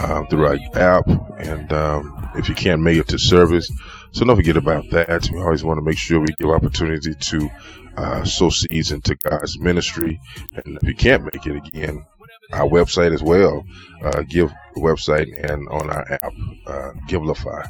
um, 0.00 0.26
through 0.26 0.46
our 0.46 0.58
app. 0.74 1.06
And 1.38 1.72
um, 1.72 2.30
if 2.36 2.48
you 2.48 2.54
can't 2.54 2.82
make 2.82 2.98
it 2.98 3.08
to 3.08 3.18
service, 3.18 3.70
so 4.12 4.24
don't 4.24 4.36
forget 4.36 4.56
about 4.56 4.88
that. 4.90 5.28
We 5.32 5.40
always 5.40 5.64
want 5.64 5.78
to 5.78 5.84
make 5.84 5.98
sure 5.98 6.20
we 6.20 6.26
give 6.38 6.50
opportunity 6.50 7.14
to 7.14 7.50
uh, 7.96 8.24
sow 8.24 8.50
seeds 8.50 8.92
into 8.92 9.16
God's 9.16 9.58
ministry. 9.58 10.20
And 10.54 10.78
if 10.80 10.88
you 10.88 10.94
can't 10.94 11.24
make 11.24 11.46
it 11.46 11.56
again, 11.56 12.04
our 12.52 12.68
website 12.68 13.12
as 13.12 13.22
well, 13.22 13.64
uh, 14.02 14.22
give 14.22 14.52
website 14.76 15.28
and 15.50 15.68
on 15.68 15.90
our 15.90 16.12
app, 16.12 16.32
uh, 16.66 16.92
Givelify. 17.08 17.68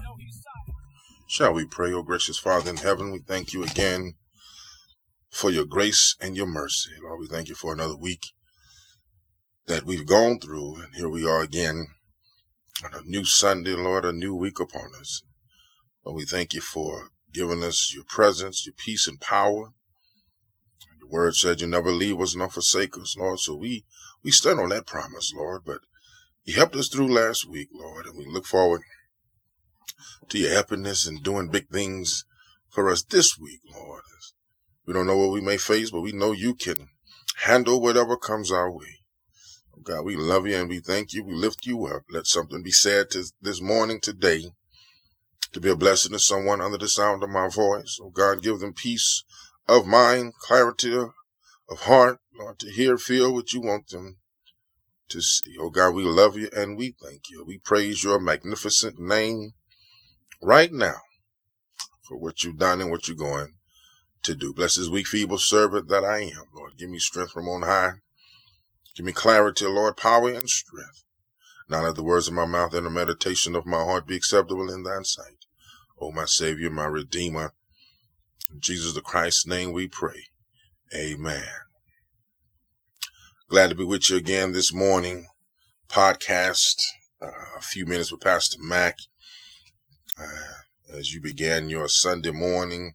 Shall 1.27 1.53
we 1.53 1.67
pray, 1.67 1.93
O 1.93 2.03
gracious 2.03 2.39
Father 2.39 2.71
in 2.71 2.77
heaven? 2.77 3.11
We 3.11 3.19
thank 3.19 3.53
you 3.53 3.65
again 3.65 4.15
for 5.31 5.51
your 5.51 5.67
grace 5.67 6.17
and 6.21 6.37
your 6.37 6.47
mercy. 6.47 6.91
Lord, 7.03 7.21
we 7.21 7.27
thank 7.27 7.49
you 7.49 7.55
for 7.55 7.73
another 7.73 7.97
week 7.97 8.33
that 9.67 9.85
we've 9.85 10.07
gone 10.07 10.39
through, 10.39 10.77
and 10.77 10.95
here 10.95 11.09
we 11.09 11.27
are 11.27 11.43
again 11.43 11.89
on 12.85 12.95
a 12.95 13.03
new 13.03 13.25
Sunday, 13.25 13.75
Lord, 13.75 14.05
a 14.05 14.13
new 14.13 14.35
week 14.35 14.61
upon 14.61 14.93
us. 15.01 15.23
Lord, 16.05 16.17
we 16.17 16.25
thank 16.25 16.55
you 16.55 16.61
for 16.61 17.11
giving 17.33 17.63
us 17.63 17.93
your 17.95 18.05
presence, 18.05 18.67
your 18.67 18.75
peace 18.75 19.09
and 19.09 19.21
power. 19.21 19.73
Your 21.01 21.09
word 21.09 21.35
said 21.35 21.61
you 21.61 21.67
never 21.67 21.91
leave 21.91 22.21
us 22.21 22.37
nor 22.37 22.49
forsake 22.49 22.97
us, 22.97 23.17
Lord. 23.17 23.41
So 23.41 23.57
we, 23.57 23.85
we 24.23 24.31
stand 24.31 24.61
on 24.61 24.69
that 24.71 24.87
promise, 24.87 25.33
Lord. 25.35 25.63
But 25.65 25.81
you 26.45 26.55
helped 26.55 26.77
us 26.77 26.89
through 26.89 27.13
last 27.13 27.49
week, 27.49 27.69
Lord, 27.73 28.07
and 28.07 28.17
we 28.17 28.27
look 28.27 28.47
forward 28.47 28.83
to 30.29 30.39
your 30.39 30.53
happiness 30.53 31.07
and 31.07 31.23
doing 31.23 31.51
big 31.51 31.69
things 31.69 32.25
for 32.69 32.91
us 32.91 33.03
this 33.03 33.39
week, 33.39 33.61
Lord. 33.75 34.03
We 34.87 34.95
don't 34.95 35.07
know 35.07 35.19
what 35.19 35.33
we 35.33 35.41
may 35.41 35.59
face, 35.59 35.91
but 35.91 36.01
we 36.01 36.13
know 36.13 36.33
you 36.33 36.55
can 36.55 36.89
handle 37.43 37.81
whatever 37.81 38.17
comes 38.17 38.51
our 38.51 38.71
way. 38.71 39.01
God, 39.89 40.05
we 40.05 40.17
love 40.17 40.47
you 40.47 40.55
and 40.55 40.69
we 40.69 40.81
thank 40.81 41.15
you. 41.15 41.25
We 41.25 41.33
lift 41.33 41.65
you 41.65 41.87
up. 41.87 42.03
Let 42.11 42.27
something 42.27 42.63
be 42.63 42.71
said 42.71 43.09
to 43.13 43.25
this 43.41 43.63
morning, 43.63 44.01
today, 44.01 44.53
to 45.53 45.61
be 45.61 45.71
a 45.71 45.77
blessing 45.77 46.13
to 46.13 46.19
someone 46.19 46.61
under 46.61 46.77
the 46.77 46.91
sound 46.91 47.23
of 47.23 47.31
my 47.31 47.49
voice. 47.49 47.99
Oh 48.03 48.11
God, 48.11 48.43
give 48.43 48.61
them 48.61 48.75
peace 48.75 49.25
of 49.67 49.87
mind, 49.87 50.35
clarity 50.43 50.95
of 50.95 51.81
heart, 51.81 52.19
Lord, 52.39 52.59
to 52.59 52.71
hear, 52.71 52.99
feel 52.99 53.33
what 53.33 53.55
you 53.55 53.63
want 53.63 53.89
them 53.89 54.19
to 55.09 55.23
see. 55.23 55.57
Oh 55.59 55.71
God, 55.71 55.95
we 55.95 56.03
love 56.03 56.37
you 56.37 56.51
and 56.55 56.77
we 56.77 56.95
thank 57.03 57.31
you. 57.31 57.43
We 57.47 57.57
praise 57.57 58.05
your 58.05 58.21
magnificent 58.21 58.99
name 58.99 59.53
right 60.43 60.71
now 60.71 61.01
for 62.03 62.19
what 62.19 62.45
you've 62.45 62.59
done 62.59 62.83
and 62.83 62.91
what 62.91 63.09
you're 63.09 63.17
going 63.17 63.55
to 64.25 64.35
do. 64.35 64.53
Bless 64.53 64.77
this 64.77 64.91
weak, 64.91 65.07
feeble 65.07 65.39
servant 65.39 65.89
that 65.89 66.05
I 66.05 66.25
am, 66.25 66.45
Lord. 66.55 66.77
Give 66.77 66.91
me 66.91 66.99
strength 66.99 67.33
from 67.33 67.49
on 67.49 67.63
high. 67.63 67.93
Give 68.99 69.07
me 69.07 69.13
clarity, 69.13 69.65
Lord, 69.65 69.97
power 69.97 70.29
and 70.29 70.51
strength. 70.51 71.05
Now 71.69 71.85
let 71.85 71.95
the 71.95 72.03
words 72.03 72.27
of 72.27 72.35
my 72.35 72.47
mouth 72.47 72.75
and 72.75 72.85
the 72.85 72.91
meditation 72.91 73.55
of 73.55 73.65
my 73.65 73.79
heart 73.85 74.09
be 74.09 74.17
acceptable 74.17 74.69
in 74.73 74.83
thine 74.83 75.05
sight. 75.05 75.45
O 76.01 76.11
my 76.11 76.25
Savior, 76.25 76.69
my 76.69 76.87
Redeemer. 76.87 77.55
In 78.53 78.59
Jesus 78.59 78.95
the 78.95 79.01
Christ's 79.01 79.47
name 79.47 79.71
we 79.71 79.87
pray. 79.87 80.25
Amen. 80.93 81.45
Glad 83.49 83.69
to 83.71 83.77
be 83.77 83.85
with 83.85 84.11
you 84.11 84.17
again 84.17 84.51
this 84.51 84.75
morning. 84.75 85.29
Podcast, 85.89 86.83
uh, 87.23 87.29
a 87.57 87.61
few 87.61 87.87
minutes 87.87 88.11
with 88.11 88.21
Pastor 88.21 88.59
Mac. 88.61 88.97
Uh, 90.21 90.97
as 90.99 91.15
you 91.15 91.21
began 91.21 91.71
your 91.71 91.87
Sunday 91.87 92.33
morning 92.33 92.95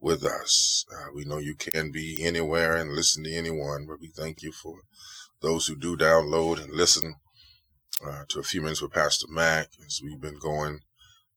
with 0.00 0.22
us. 0.22 0.84
Uh, 0.94 1.06
we 1.14 1.24
know 1.24 1.38
you 1.38 1.54
can 1.54 1.90
be 1.90 2.22
anywhere 2.22 2.76
and 2.76 2.92
listen 2.92 3.24
to 3.24 3.32
anyone, 3.32 3.86
but 3.86 4.00
we 4.02 4.08
thank 4.08 4.42
you 4.42 4.52
for 4.52 4.80
those 5.40 5.66
who 5.66 5.76
do 5.76 5.96
download 5.96 6.62
and 6.62 6.72
listen 6.72 7.14
uh, 8.06 8.24
to 8.28 8.38
a 8.38 8.44
few 8.44 8.60
minutes 8.60 8.82
with 8.82 8.92
Pastor 8.92 9.26
Mac 9.28 9.68
as 9.86 10.00
we've 10.02 10.20
been 10.20 10.38
going, 10.38 10.80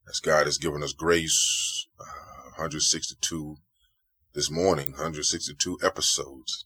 as 0.09 0.19
God 0.19 0.45
has 0.45 0.57
given 0.57 0.83
us 0.83 0.93
grace, 0.93 1.87
uh, 1.99 2.51
162 2.57 3.57
this 4.33 4.51
morning, 4.51 4.91
162 4.91 5.79
episodes 5.83 6.65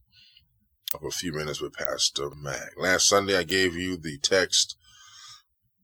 of 0.94 1.04
a 1.04 1.12
few 1.12 1.32
minutes 1.32 1.62
with 1.62 1.74
Pastor 1.74 2.30
Mac. 2.36 2.72
Last 2.78 3.08
Sunday, 3.08 3.38
I 3.38 3.44
gave 3.44 3.76
you 3.76 3.98
the 3.98 4.18
text 4.20 4.78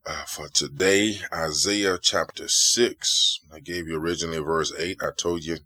uh, 0.05 0.23
for 0.25 0.47
today, 0.49 1.17
Isaiah 1.33 1.97
chapter 2.01 2.47
6. 2.47 3.39
I 3.53 3.59
gave 3.59 3.87
you 3.87 3.97
originally 3.97 4.39
verse 4.39 4.73
8. 4.77 4.97
I 5.01 5.09
told 5.15 5.43
you, 5.43 5.57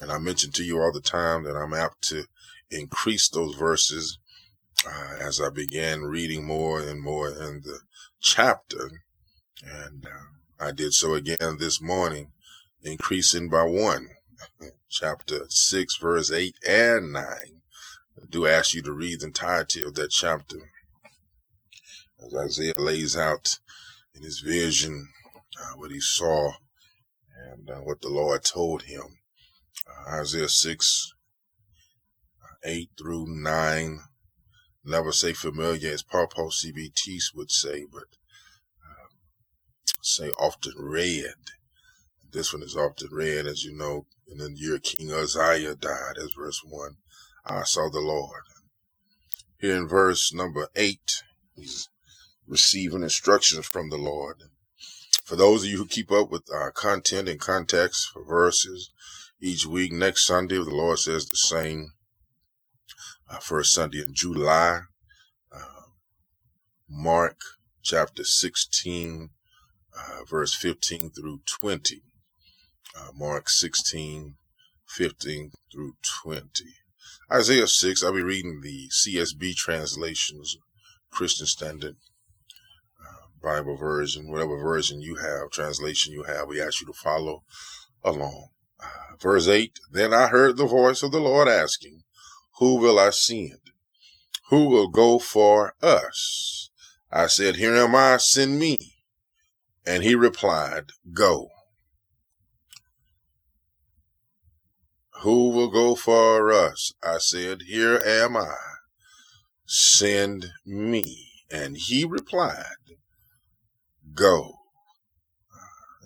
and 0.00 0.10
I 0.10 0.18
mentioned 0.18 0.54
to 0.54 0.64
you 0.64 0.80
all 0.80 0.92
the 0.92 1.00
time 1.00 1.44
that 1.44 1.56
I'm 1.56 1.74
apt 1.74 2.02
to 2.08 2.24
increase 2.70 3.28
those 3.28 3.54
verses 3.54 4.18
uh, 4.84 5.16
as 5.20 5.40
I 5.40 5.50
began 5.50 6.02
reading 6.02 6.44
more 6.44 6.80
and 6.80 7.00
more 7.00 7.28
in 7.28 7.62
the 7.62 7.80
chapter. 8.20 8.90
And 9.64 10.06
uh, 10.06 10.64
I 10.66 10.72
did 10.72 10.92
so 10.92 11.14
again 11.14 11.58
this 11.58 11.80
morning, 11.80 12.32
increasing 12.82 13.48
by 13.48 13.62
one. 13.62 14.08
chapter 14.88 15.46
6, 15.48 15.96
verse 15.96 16.30
8 16.30 16.54
and 16.68 17.12
9. 17.12 17.22
I 17.22 18.26
do 18.28 18.46
ask 18.46 18.74
you 18.74 18.82
to 18.82 18.92
read 18.92 19.20
the 19.20 19.26
entirety 19.26 19.82
of 19.82 19.94
that 19.94 20.10
chapter 20.10 20.58
as 22.24 22.34
Isaiah 22.34 22.74
lays 22.78 23.16
out 23.16 23.58
in 24.14 24.22
his 24.22 24.40
vision 24.40 25.08
uh, 25.60 25.76
what 25.76 25.90
he 25.90 26.00
saw 26.00 26.52
and 27.52 27.70
uh, 27.70 27.80
what 27.80 28.00
the 28.00 28.08
Lord 28.08 28.44
told 28.44 28.82
him. 28.82 29.18
Uh, 29.86 30.20
Isaiah 30.20 30.48
6, 30.48 31.14
8 32.64 32.90
through 32.98 33.26
9 33.28 34.00
never 34.86 35.12
say 35.12 35.32
familiar 35.32 35.92
as 35.92 36.02
Papa 36.02 36.36
CBT 36.36 37.18
would 37.34 37.50
say, 37.50 37.84
but 37.90 38.08
um, 38.84 39.18
say 40.00 40.30
often 40.38 40.74
read. 40.78 41.34
This 42.32 42.52
one 42.52 42.62
is 42.62 42.76
often 42.76 43.08
read, 43.10 43.46
as 43.46 43.64
you 43.64 43.76
know, 43.76 44.06
in 44.28 44.38
the 44.38 44.50
year 44.52 44.78
King 44.78 45.12
Uzziah 45.12 45.74
died, 45.74 46.18
as 46.18 46.32
verse 46.32 46.60
1. 46.64 46.96
I 47.46 47.62
saw 47.64 47.88
the 47.88 48.00
Lord. 48.00 48.42
Here 49.58 49.76
in 49.76 49.88
verse 49.88 50.32
number 50.34 50.68
8, 50.76 51.22
he's 51.54 51.88
receiving 52.46 53.02
instructions 53.02 53.66
from 53.66 53.90
the 53.90 53.96
Lord. 53.96 54.42
For 55.24 55.36
those 55.36 55.64
of 55.64 55.70
you 55.70 55.78
who 55.78 55.86
keep 55.86 56.12
up 56.12 56.30
with 56.30 56.44
our 56.52 56.70
content 56.70 57.28
and 57.28 57.40
context 57.40 58.10
for 58.12 58.24
verses 58.24 58.90
each 59.40 59.66
week, 59.66 59.92
next 59.92 60.26
Sunday, 60.26 60.56
the 60.56 60.64
Lord 60.64 60.98
says 60.98 61.26
the 61.26 61.36
same 61.36 61.92
uh, 63.28 63.38
first 63.38 63.72
Sunday 63.72 64.00
in 64.00 64.14
July, 64.14 64.80
uh, 65.52 65.82
Mark 66.88 67.38
chapter 67.82 68.24
16, 68.24 69.30
uh, 69.96 70.24
verse 70.28 70.54
15 70.54 71.10
through 71.10 71.40
20. 71.46 72.02
Uh, 72.98 73.08
Mark 73.14 73.48
16, 73.48 74.36
15 74.86 75.50
through 75.72 75.94
20. 76.22 76.42
Isaiah 77.30 77.66
6, 77.66 78.02
I'll 78.02 78.14
be 78.14 78.22
reading 78.22 78.60
the 78.62 78.88
CSB 78.88 79.54
translations, 79.56 80.56
Christian 81.10 81.46
Standard 81.46 81.96
uh, 83.00 83.26
Bible 83.42 83.76
version, 83.76 84.30
whatever 84.30 84.56
version 84.58 85.00
you 85.00 85.16
have, 85.16 85.50
translation 85.50 86.12
you 86.12 86.22
have, 86.24 86.48
we 86.48 86.60
ask 86.60 86.80
you 86.80 86.86
to 86.86 86.92
follow 86.92 87.42
along. 88.04 88.48
Uh, 88.80 89.16
verse 89.20 89.48
8 89.48 89.78
Then 89.90 90.14
I 90.14 90.28
heard 90.28 90.56
the 90.56 90.66
voice 90.66 91.02
of 91.02 91.10
the 91.10 91.20
Lord 91.20 91.48
asking, 91.48 92.02
who 92.58 92.76
will 92.76 92.98
I 92.98 93.10
send? 93.10 93.60
Who 94.48 94.68
will 94.68 94.88
go 94.88 95.18
for 95.18 95.74
us? 95.82 96.70
I 97.10 97.26
said, 97.26 97.56
Here 97.56 97.74
am 97.74 97.94
I, 97.94 98.16
send 98.18 98.58
me. 98.58 98.78
And 99.86 100.02
he 100.02 100.14
replied, 100.14 100.90
Go. 101.12 101.48
Who 105.22 105.50
will 105.50 105.70
go 105.70 105.94
for 105.94 106.52
us? 106.52 106.92
I 107.02 107.18
said, 107.18 107.62
Here 107.66 108.00
am 108.04 108.36
I. 108.36 108.54
Send 109.66 110.46
me. 110.64 111.30
And 111.50 111.76
he 111.76 112.04
replied, 112.04 112.96
Go. 114.14 114.52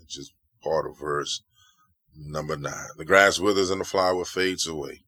Just 0.08 0.32
part 0.62 0.86
of 0.86 0.98
verse 0.98 1.42
number 2.16 2.56
nine. 2.56 2.88
The 2.96 3.04
grass 3.04 3.38
withers 3.38 3.70
and 3.70 3.80
the 3.80 3.84
flower 3.84 4.24
fades 4.24 4.66
away, 4.66 5.02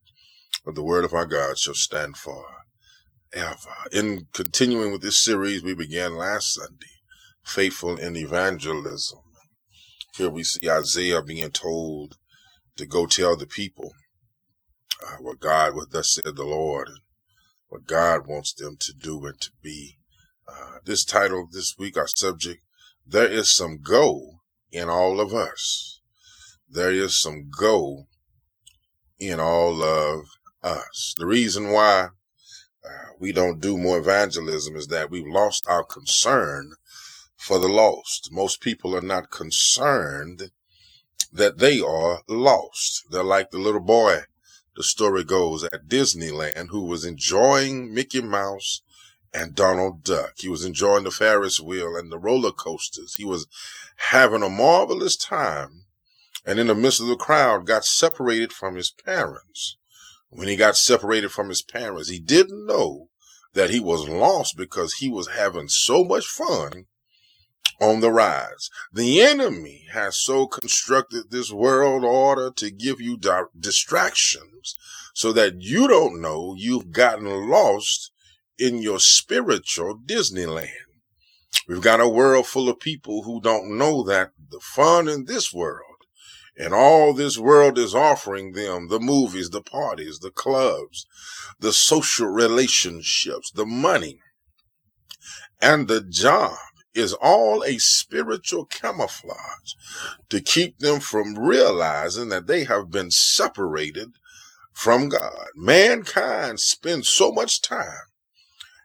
but 0.65 0.75
the 0.75 0.83
word 0.83 1.05
of 1.05 1.13
our 1.13 1.27
God 1.27 1.59
shall 1.59 1.75
stand 1.75 2.17
for 2.17 2.45
ever. 3.33 3.57
In 3.93 4.27
continuing 4.33 4.93
with 4.93 5.03
this 5.03 5.23
series 5.23 5.63
we 5.63 5.75
began 5.75 6.17
last 6.17 6.55
Sunday, 6.55 6.87
Faithful 7.45 7.97
in 7.97 8.17
Evangelism. 8.17 9.19
Here 10.17 10.31
we 10.31 10.45
see 10.45 10.71
Isaiah 10.71 11.23
being 11.23 11.51
told 11.51 12.17
to 12.77 12.87
go 12.87 13.07
tell 13.07 13.37
the 13.37 13.47
people 13.47 13.93
uh, 15.05 15.17
what 15.21 15.41
God, 15.41 15.75
what 15.75 15.91
thus 15.91 16.15
said 16.15 16.37
the 16.37 16.45
Lord, 16.45 16.89
and 16.89 16.99
what 17.69 17.87
God 17.87 18.27
wants 18.27 18.53
them 18.53 18.77
to 18.81 18.93
do 18.93 19.25
and 19.27 19.41
to 19.41 19.51
be. 19.63 19.97
Uh, 20.47 20.79
this 20.85 21.05
title 21.05 21.49
this 21.51 21.75
week, 21.79 21.97
our 21.97 22.07
subject, 22.07 22.61
there 23.07 23.29
is 23.29 23.51
some 23.51 23.79
go 23.83 24.41
in 24.71 24.89
all 24.89 25.21
of 25.21 25.33
us. 25.33 26.01
There 26.69 26.93
is 26.93 27.21
some 27.21 27.51
go 27.59 28.07
in 29.19 29.41
all 29.41 29.83
of 29.83 30.27
us. 30.63 31.15
The 31.19 31.27
reason 31.27 31.71
why 31.71 32.09
uh, 32.85 33.13
we 33.19 33.33
don't 33.33 33.61
do 33.61 33.77
more 33.77 33.99
evangelism 33.99 34.77
is 34.77 34.89
that 34.89 35.11
we've 35.11 35.27
lost 35.27 35.67
our 35.69 35.85
concern 35.85 36.75
for 37.37 37.59
the 37.59 37.69
lost. 37.69 38.31
Most 38.33 38.61
people 38.61 38.97
are 38.97 39.03
not 39.03 39.31
concerned 39.31 40.51
that 41.33 41.59
they 41.59 41.81
are 41.81 42.23
lost. 42.29 43.05
They're 43.11 43.23
like 43.23 43.51
the 43.51 43.59
little 43.59 43.81
boy, 43.81 44.23
the 44.77 44.83
story 44.83 45.25
goes, 45.25 45.65
at 45.65 45.89
Disneyland 45.89 46.69
who 46.69 46.85
was 46.85 47.05
enjoying 47.05 47.93
Mickey 47.93 48.21
Mouse 48.21 48.83
and 49.35 49.55
Donald 49.55 50.05
Duck. 50.05 50.35
He 50.37 50.49
was 50.49 50.65
enjoying 50.65 51.05
the 51.05 51.11
Ferris 51.11 51.59
wheel 51.59 51.97
and 51.97 52.13
the 52.13 52.19
roller 52.19 52.53
coasters. 52.53 53.17
He 53.17 53.25
was 53.25 53.47
having 53.97 54.43
a 54.43 54.49
marvelous 54.51 55.17
time 55.17 55.87
and 56.45 56.59
in 56.59 56.67
the 56.67 56.75
midst 56.75 57.01
of 57.01 57.07
the 57.07 57.17
crowd 57.17 57.67
got 57.67 57.85
separated 57.85 58.53
from 58.53 58.75
his 58.75 58.91
parents. 58.91 59.77
When 60.35 60.49
he 60.49 60.57
got 60.57 60.79
separated 60.79 61.31
from 61.31 61.51
his 61.51 61.61
parents, 61.61 62.09
he 62.09 62.19
didn't 62.19 62.67
know 62.67 63.11
that 63.53 63.69
he 63.69 63.81
was 63.81 64.09
lost 64.09 64.57
because 64.57 64.95
he 64.95 65.11
was 65.11 65.29
having 65.29 65.69
so 65.69 66.05
much 66.05 66.27
fun 66.27 66.87
on 67.79 68.01
the 68.01 68.11
rise. 68.11 68.71
The 68.93 69.21
enemy 69.21 69.85
has 69.93 70.17
so 70.17 70.47
constructed 70.47 71.31
this 71.31 71.53
world 71.53 72.03
order 72.03 72.51
to 72.51 72.71
give 72.71 72.99
you 72.99 73.19
di- 73.19 73.43
distractions 73.59 74.75
so 75.13 75.33
that 75.35 75.61
you 75.61 75.87
don't 75.87 76.23
know 76.23 76.55
you've 76.57 76.93
gotten 76.93 77.51
lost 77.51 78.11
in 78.59 78.81
your 78.81 79.01
spiritual 79.01 79.99
Disneyland. 79.99 80.71
We've 81.69 81.83
got 81.83 82.01
a 82.01 82.09
world 82.09 82.47
full 82.47 82.71
of 82.71 82.81
people 82.81 83.25
who 83.25 83.41
don't 83.43 83.77
know 83.77 84.03
that 84.05 84.33
the 84.51 84.61
fun 84.61 85.09
in 85.09 85.27
this 85.27 85.53
world 85.53 85.92
and 86.57 86.75
all 86.75 87.15
this 87.15 87.39
world 87.39 87.79
is 87.79 87.95
offering 87.95 88.53
them 88.53 88.89
the 88.89 89.01
movies, 89.01 89.51
the 89.51 89.63
parties, 89.63 90.21
the 90.21 90.31
clubs, 90.31 91.07
the 91.59 91.73
social 91.73 92.29
relationships, 92.29 93.51
the 93.53 93.67
money, 93.67 94.21
and 95.61 95.89
the 95.89 96.03
job 96.03 96.57
is 96.95 97.15
all 97.15 97.65
a 97.65 97.79
spiritual 97.79 98.67
camouflage 98.67 99.75
to 100.29 100.41
keep 100.41 100.79
them 100.81 101.01
from 101.01 101.39
realizing 101.39 102.29
that 102.31 102.47
they 102.47 102.65
have 102.65 102.91
been 102.91 103.11
separated 103.11 104.11
from 104.73 105.09
God. 105.09 105.47
Mankind 105.57 106.61
spends 106.61 107.09
so 107.09 107.33
much 107.33 107.63
time 107.63 108.09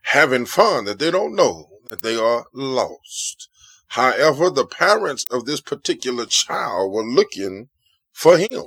having 0.03 0.45
fun 0.45 0.85
that 0.85 0.99
they 0.99 1.11
don't 1.11 1.35
know 1.35 1.67
that 1.89 2.01
they 2.01 2.15
are 2.17 2.45
lost. 2.53 3.49
However, 3.89 4.49
the 4.49 4.65
parents 4.65 5.25
of 5.31 5.45
this 5.45 5.61
particular 5.61 6.25
child 6.25 6.91
were 6.91 7.05
looking 7.05 7.69
for 8.11 8.37
him. 8.37 8.65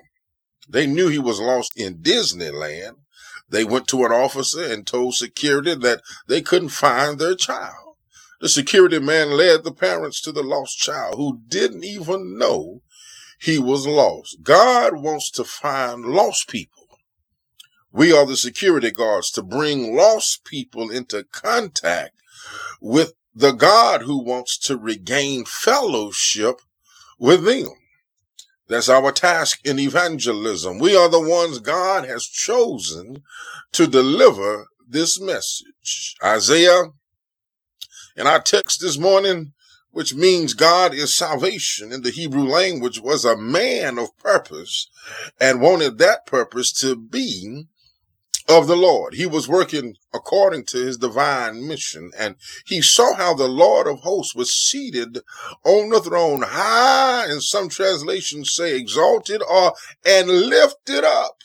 They 0.68 0.86
knew 0.86 1.08
he 1.08 1.18
was 1.18 1.40
lost 1.40 1.72
in 1.76 1.98
Disneyland. 1.98 2.96
They 3.48 3.64
went 3.64 3.88
to 3.88 4.04
an 4.04 4.12
officer 4.12 4.64
and 4.64 4.86
told 4.86 5.14
security 5.14 5.74
that 5.74 6.02
they 6.28 6.40
couldn't 6.40 6.68
find 6.68 7.18
their 7.18 7.34
child. 7.34 7.96
The 8.40 8.48
security 8.48 8.98
man 8.98 9.32
led 9.32 9.64
the 9.64 9.72
parents 9.72 10.20
to 10.22 10.32
the 10.32 10.42
lost 10.42 10.78
child 10.78 11.16
who 11.16 11.40
didn't 11.48 11.84
even 11.84 12.38
know 12.38 12.82
he 13.38 13.58
was 13.58 13.86
lost. 13.86 14.42
God 14.42 14.96
wants 14.96 15.30
to 15.32 15.44
find 15.44 16.06
lost 16.06 16.48
people. 16.48 16.86
We 17.92 18.12
are 18.12 18.24
the 18.24 18.36
security 18.36 18.92
guards 18.92 19.30
to 19.32 19.42
bring 19.42 19.96
lost 19.96 20.44
people 20.44 20.90
into 20.90 21.24
contact 21.24 22.14
with 22.80 23.14
the 23.40 23.52
God 23.52 24.02
who 24.02 24.22
wants 24.22 24.58
to 24.58 24.76
regain 24.76 25.44
fellowship 25.46 26.60
with 27.18 27.44
them. 27.44 27.70
That's 28.68 28.88
our 28.88 29.10
task 29.12 29.66
in 29.66 29.78
evangelism. 29.78 30.78
We 30.78 30.94
are 30.94 31.08
the 31.08 31.20
ones 31.20 31.58
God 31.58 32.06
has 32.06 32.24
chosen 32.26 33.22
to 33.72 33.86
deliver 33.86 34.66
this 34.86 35.18
message. 35.20 36.16
Isaiah, 36.22 36.82
in 38.16 38.26
our 38.26 38.40
text 38.40 38.80
this 38.80 38.98
morning, 38.98 39.54
which 39.90 40.14
means 40.14 40.54
God 40.54 40.94
is 40.94 41.14
salvation 41.14 41.92
in 41.92 42.02
the 42.02 42.10
Hebrew 42.10 42.44
language, 42.44 43.00
was 43.00 43.24
a 43.24 43.36
man 43.36 43.98
of 43.98 44.16
purpose 44.18 44.88
and 45.40 45.60
wanted 45.60 45.98
that 45.98 46.26
purpose 46.26 46.72
to 46.74 46.94
be 46.94 47.64
of 48.50 48.66
the 48.66 48.76
Lord. 48.76 49.14
He 49.14 49.26
was 49.26 49.48
working 49.48 49.94
according 50.12 50.64
to 50.66 50.78
his 50.78 50.98
divine 50.98 51.68
mission, 51.68 52.10
and 52.18 52.34
he 52.66 52.82
saw 52.82 53.14
how 53.14 53.32
the 53.32 53.46
Lord 53.48 53.86
of 53.86 54.00
hosts 54.00 54.34
was 54.34 54.52
seated 54.52 55.20
on 55.64 55.90
the 55.90 56.00
throne, 56.00 56.42
high, 56.42 57.26
and 57.26 57.42
some 57.42 57.68
translations 57.68 58.52
say 58.52 58.76
exalted 58.76 59.40
or 59.48 59.74
and 60.04 60.28
lifted 60.28 61.04
up 61.04 61.36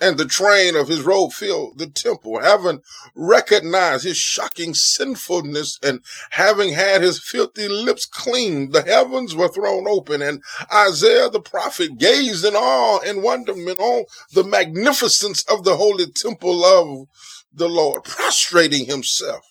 and 0.00 0.16
the 0.16 0.24
train 0.24 0.76
of 0.76 0.88
his 0.88 1.02
robe 1.02 1.32
filled 1.32 1.78
the 1.78 1.86
temple. 1.86 2.40
Having 2.40 2.80
recognized 3.14 4.04
his 4.04 4.16
shocking 4.16 4.74
sinfulness 4.74 5.78
and 5.82 6.00
having 6.30 6.72
had 6.72 7.02
his 7.02 7.22
filthy 7.22 7.68
lips 7.68 8.06
cleaned, 8.06 8.72
the 8.72 8.82
heavens 8.82 9.34
were 9.34 9.48
thrown 9.48 9.86
open, 9.86 10.22
and 10.22 10.42
Isaiah 10.72 11.28
the 11.28 11.40
prophet 11.40 11.98
gazed 11.98 12.44
in 12.44 12.54
awe 12.54 13.00
and 13.04 13.22
wonderment 13.22 13.78
on 13.78 14.04
the 14.32 14.44
magnificence 14.44 15.44
of 15.44 15.64
the 15.64 15.76
holy 15.76 16.06
temple 16.10 16.64
of 16.64 17.06
the 17.52 17.68
Lord, 17.68 18.04
prostrating 18.04 18.86
himself 18.86 19.44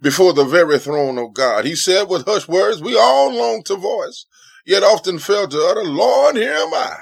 before 0.00 0.32
the 0.32 0.44
very 0.44 0.78
throne 0.78 1.18
of 1.18 1.34
God. 1.34 1.64
He 1.64 1.74
said 1.74 2.04
with 2.04 2.26
hushed 2.26 2.48
words, 2.48 2.80
We 2.80 2.96
all 2.96 3.32
long 3.32 3.62
to 3.64 3.76
voice, 3.76 4.26
yet 4.64 4.82
often 4.82 5.18
fail 5.18 5.48
to 5.48 5.66
utter, 5.66 5.84
Lord, 5.84 6.36
here 6.36 6.52
am 6.52 6.72
I. 6.72 6.96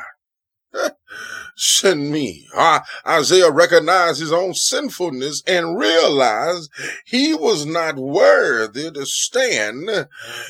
Send 1.56 2.11
me. 2.11 2.49
Ah, 2.54 2.84
Isaiah 3.06 3.50
recognized 3.50 4.20
his 4.20 4.32
own 4.32 4.54
sinfulness 4.54 5.42
and 5.46 5.78
realized 5.78 6.70
he 7.04 7.34
was 7.34 7.64
not 7.64 7.96
worthy 7.96 8.90
to 8.90 9.06
stand 9.06 9.88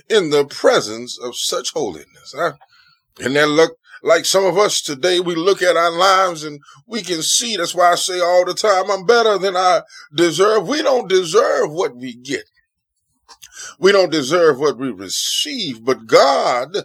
in 0.08 0.30
the 0.30 0.46
presence 0.46 1.18
of 1.18 1.36
such 1.36 1.72
holiness. 1.72 2.34
Huh? 2.36 2.54
And 3.20 3.36
that 3.36 3.48
look 3.48 3.76
like 4.02 4.24
some 4.24 4.44
of 4.44 4.58
us 4.58 4.80
today, 4.80 5.20
we 5.20 5.34
look 5.34 5.62
at 5.62 5.76
our 5.76 5.90
lives 5.90 6.44
and 6.44 6.60
we 6.86 7.02
can 7.02 7.22
see. 7.22 7.56
That's 7.56 7.74
why 7.74 7.92
I 7.92 7.94
say 7.96 8.20
all 8.20 8.44
the 8.44 8.54
time, 8.54 8.90
I'm 8.90 9.06
better 9.06 9.38
than 9.38 9.56
I 9.56 9.82
deserve. 10.14 10.68
We 10.68 10.82
don't 10.82 11.08
deserve 11.08 11.72
what 11.72 11.96
we 11.96 12.14
get. 12.14 12.44
We 13.78 13.92
don't 13.92 14.12
deserve 14.12 14.58
what 14.58 14.78
we 14.78 14.90
receive, 14.90 15.84
but 15.84 16.06
God 16.06 16.76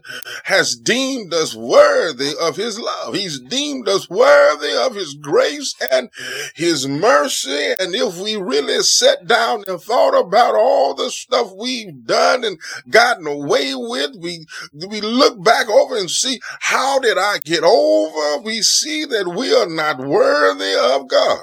has 0.46 0.76
deemed 0.76 1.34
us 1.34 1.56
worthy 1.56 2.34
of 2.42 2.56
his 2.56 2.80
love. 2.80 3.14
He's 3.14 3.40
deemed 3.40 3.88
us 3.88 4.10
worthy 4.10 4.76
of 4.76 4.96
his 4.96 5.14
grace 5.14 5.76
and 5.92 6.10
his 6.56 6.88
mercy. 6.88 7.74
And 7.80 7.94
if 7.96 8.18
we 8.18 8.36
really 8.36 8.82
sat 8.82 9.28
down 9.28 9.64
and 9.68 9.80
thought 9.82 10.20
about 10.20 10.56
all 10.56 10.94
the 10.94 11.12
stuff 11.12 11.52
we've 11.58 12.06
done 12.06 12.44
and 12.44 12.60
gotten 12.90 13.28
away 13.28 13.74
with, 13.76 14.16
we, 14.20 14.46
we 14.74 15.02
look 15.02 15.44
back 15.44 15.70
over 15.70 15.96
and 15.98 16.10
see, 16.10 16.40
how 16.60 17.00
did 17.00 17.18
I 17.18 17.40
get 17.44 17.64
over? 17.64 18.42
We 18.42 18.62
see 18.62 19.06
that 19.06 19.28
we 19.28 19.54
are 19.54 19.70
not 19.70 20.00
worthy 20.00 20.76
of 20.76 21.08
God. 21.08 21.40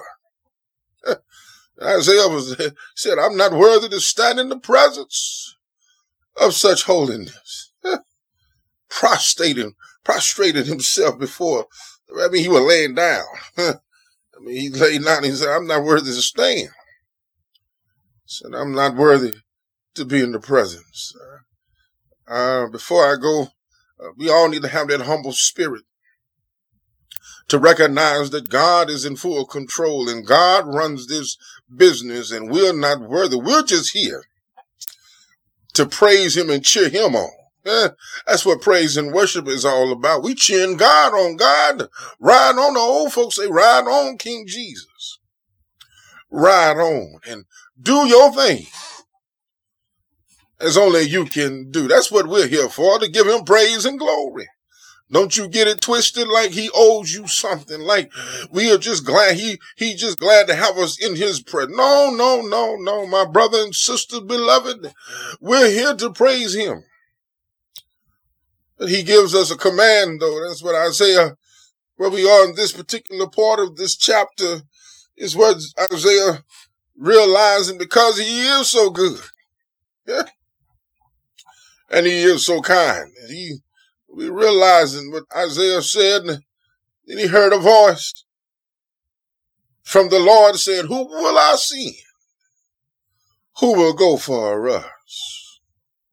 Isaiah 1.82 2.28
was, 2.28 2.56
said, 2.96 3.18
I'm 3.18 3.36
not 3.36 3.52
worthy 3.52 3.88
to 3.88 4.00
stand 4.00 4.38
in 4.38 4.48
the 4.48 4.58
presence 4.58 5.56
of 6.40 6.54
such 6.54 6.84
holiness. 6.84 7.72
Prostrating, 8.88 9.74
prostrated 10.04 10.66
himself 10.66 11.18
before, 11.18 11.66
I 12.22 12.28
mean, 12.28 12.42
he 12.42 12.48
was 12.48 12.62
laying 12.62 12.94
down. 12.94 13.24
I 13.58 13.74
mean, 14.40 14.56
he 14.56 14.68
laid 14.70 15.04
down 15.04 15.18
and 15.18 15.26
he 15.26 15.32
said, 15.32 15.48
I'm 15.48 15.66
not 15.66 15.82
worthy 15.82 16.12
to 16.12 16.22
stand. 16.22 16.68
Said, 18.26 18.54
I'm 18.54 18.72
not 18.72 18.96
worthy 18.96 19.34
to 19.94 20.04
be 20.04 20.22
in 20.22 20.32
the 20.32 20.40
presence. 20.40 21.14
Uh, 22.28 22.68
before 22.68 23.12
I 23.12 23.16
go, 23.16 23.48
uh, 24.00 24.10
we 24.16 24.30
all 24.30 24.48
need 24.48 24.62
to 24.62 24.68
have 24.68 24.88
that 24.88 25.02
humble 25.02 25.32
spirit 25.32 25.82
to 27.48 27.58
recognize 27.58 28.30
that 28.30 28.48
God 28.48 28.90
is 28.90 29.04
in 29.04 29.16
full 29.16 29.46
control 29.46 30.08
and 30.08 30.26
God 30.26 30.66
runs 30.66 31.06
this 31.06 31.36
business 31.74 32.30
and 32.30 32.50
we're 32.50 32.76
not 32.76 33.00
worthy. 33.00 33.36
We're 33.36 33.62
just 33.62 33.92
here 33.92 34.24
to 35.74 35.86
praise 35.86 36.36
him 36.36 36.50
and 36.50 36.64
cheer 36.64 36.88
him 36.88 37.14
on. 37.14 37.30
Eh, 37.64 37.88
that's 38.26 38.46
what 38.46 38.62
praise 38.62 38.96
and 38.96 39.12
worship 39.12 39.48
is 39.48 39.64
all 39.64 39.90
about. 39.92 40.22
We 40.22 40.34
cheering 40.34 40.76
God 40.76 41.12
on 41.12 41.36
God. 41.36 41.88
Ride 42.20 42.56
on. 42.56 42.74
The 42.74 42.80
old 42.80 43.12
folks 43.12 43.36
say, 43.36 43.48
ride 43.48 43.86
on 43.86 44.18
King 44.18 44.44
Jesus. 44.46 45.18
Ride 46.30 46.76
on 46.76 47.18
and 47.28 47.44
do 47.80 48.06
your 48.06 48.32
thing 48.32 48.66
as 50.60 50.76
only 50.76 51.02
you 51.02 51.24
can 51.24 51.70
do. 51.70 51.88
That's 51.88 52.10
what 52.10 52.28
we're 52.28 52.48
here 52.48 52.68
for, 52.68 52.98
to 52.98 53.08
give 53.08 53.26
him 53.26 53.44
praise 53.44 53.84
and 53.84 53.98
glory. 53.98 54.46
Don't 55.10 55.36
you 55.36 55.48
get 55.48 55.68
it 55.68 55.80
twisted 55.80 56.26
like 56.26 56.50
he 56.50 56.68
owes 56.74 57.14
you 57.14 57.28
something, 57.28 57.80
like 57.80 58.10
we 58.50 58.72
are 58.72 58.78
just 58.78 59.04
glad 59.04 59.36
he, 59.36 59.58
he 59.76 59.94
just 59.94 60.18
glad 60.18 60.48
to 60.48 60.54
have 60.54 60.76
us 60.78 61.02
in 61.02 61.14
his 61.14 61.40
presence. 61.40 61.76
No, 61.76 62.10
no, 62.10 62.40
no, 62.42 62.76
no, 62.76 63.06
my 63.06 63.24
brother 63.24 63.58
and 63.62 63.74
sister 63.74 64.20
beloved, 64.20 64.92
we're 65.40 65.70
here 65.70 65.94
to 65.94 66.12
praise 66.12 66.54
him. 66.56 66.82
But 68.78 68.88
he 68.88 69.04
gives 69.04 69.34
us 69.34 69.50
a 69.52 69.56
command 69.56 70.20
though. 70.20 70.40
That's 70.46 70.62
what 70.62 70.74
Isaiah, 70.74 71.36
where 71.96 72.10
we 72.10 72.28
are 72.28 72.48
in 72.48 72.56
this 72.56 72.72
particular 72.72 73.28
part 73.28 73.60
of 73.60 73.76
this 73.76 73.96
chapter 73.96 74.62
is 75.16 75.36
what 75.36 75.58
Isaiah 75.92 76.44
realizing 76.98 77.78
because 77.78 78.18
he 78.18 78.46
is 78.48 78.70
so 78.70 78.90
good. 78.90 79.20
Yeah. 80.06 80.22
And 81.88 82.04
he 82.04 82.22
is 82.22 82.44
so 82.44 82.60
kind. 82.62 83.12
He, 83.28 83.58
we 84.16 84.30
realizing 84.30 85.12
what 85.12 85.24
Isaiah 85.36 85.82
said, 85.82 86.22
and 86.22 86.42
then 87.06 87.18
he 87.18 87.26
heard 87.26 87.52
a 87.52 87.58
voice 87.58 88.24
from 89.82 90.08
the 90.08 90.18
Lord 90.18 90.56
said, 90.56 90.86
who 90.86 91.06
will 91.06 91.38
I 91.38 91.54
send? 91.58 91.94
Who 93.58 93.74
will 93.74 93.92
go 93.92 94.16
for 94.16 94.68
us? 94.68 95.60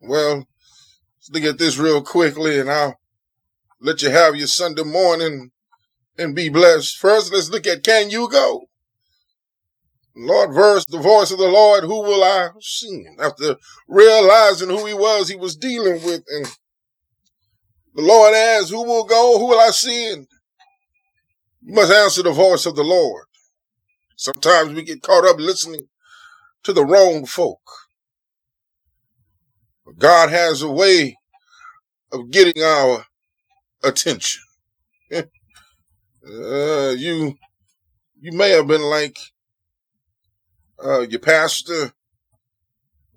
Well, 0.01 0.35
let's 1.15 1.29
look 1.31 1.43
at 1.43 1.57
this 1.57 1.77
real 1.77 2.03
quickly 2.03 2.59
and 2.59 2.69
I'll 2.69 2.99
let 3.79 4.01
you 4.01 4.09
have 4.09 4.35
your 4.35 4.47
Sunday 4.47 4.83
morning 4.83 5.51
and 6.17 6.35
be 6.35 6.49
blessed. 6.49 6.97
First, 6.97 7.31
let's 7.33 7.49
look 7.49 7.65
at 7.65 7.83
can 7.83 8.09
you 8.09 8.29
go? 8.29 8.67
Lord 10.15 10.53
verse, 10.53 10.85
the 10.85 10.99
voice 10.99 11.31
of 11.31 11.39
the 11.39 11.47
Lord, 11.47 11.85
who 11.85 12.03
will 12.03 12.23
I 12.23 12.49
send? 12.59 13.19
After 13.19 13.55
realizing 13.87 14.69
who 14.69 14.85
he 14.85 14.93
was, 14.93 15.29
he 15.29 15.35
was 15.35 15.55
dealing 15.55 16.03
with. 16.03 16.23
And 16.27 16.47
the 17.95 18.01
Lord 18.01 18.33
asked, 18.33 18.71
who 18.71 18.83
will 18.83 19.05
go? 19.05 19.37
Who 19.39 19.47
will 19.49 19.59
I 19.59 19.69
send? 19.71 20.27
You 21.61 21.73
must 21.73 21.91
answer 21.91 22.23
the 22.23 22.31
voice 22.31 22.65
of 22.65 22.75
the 22.75 22.83
Lord. 22.83 23.25
Sometimes 24.15 24.73
we 24.73 24.83
get 24.83 25.01
caught 25.01 25.25
up 25.25 25.37
listening 25.39 25.87
to 26.63 26.73
the 26.73 26.85
wrong 26.85 27.25
folk. 27.25 27.61
But 29.85 29.97
God 29.97 30.29
has 30.29 30.61
a 30.61 30.71
way 30.71 31.17
of 32.11 32.31
getting 32.31 32.63
our 32.63 33.05
attention. 33.83 34.43
uh, 35.13 35.23
you, 36.23 37.35
you 38.19 38.31
may 38.31 38.51
have 38.51 38.67
been 38.67 38.83
like 38.83 39.17
uh, 40.83 41.01
your 41.01 41.19
pastor, 41.19 41.93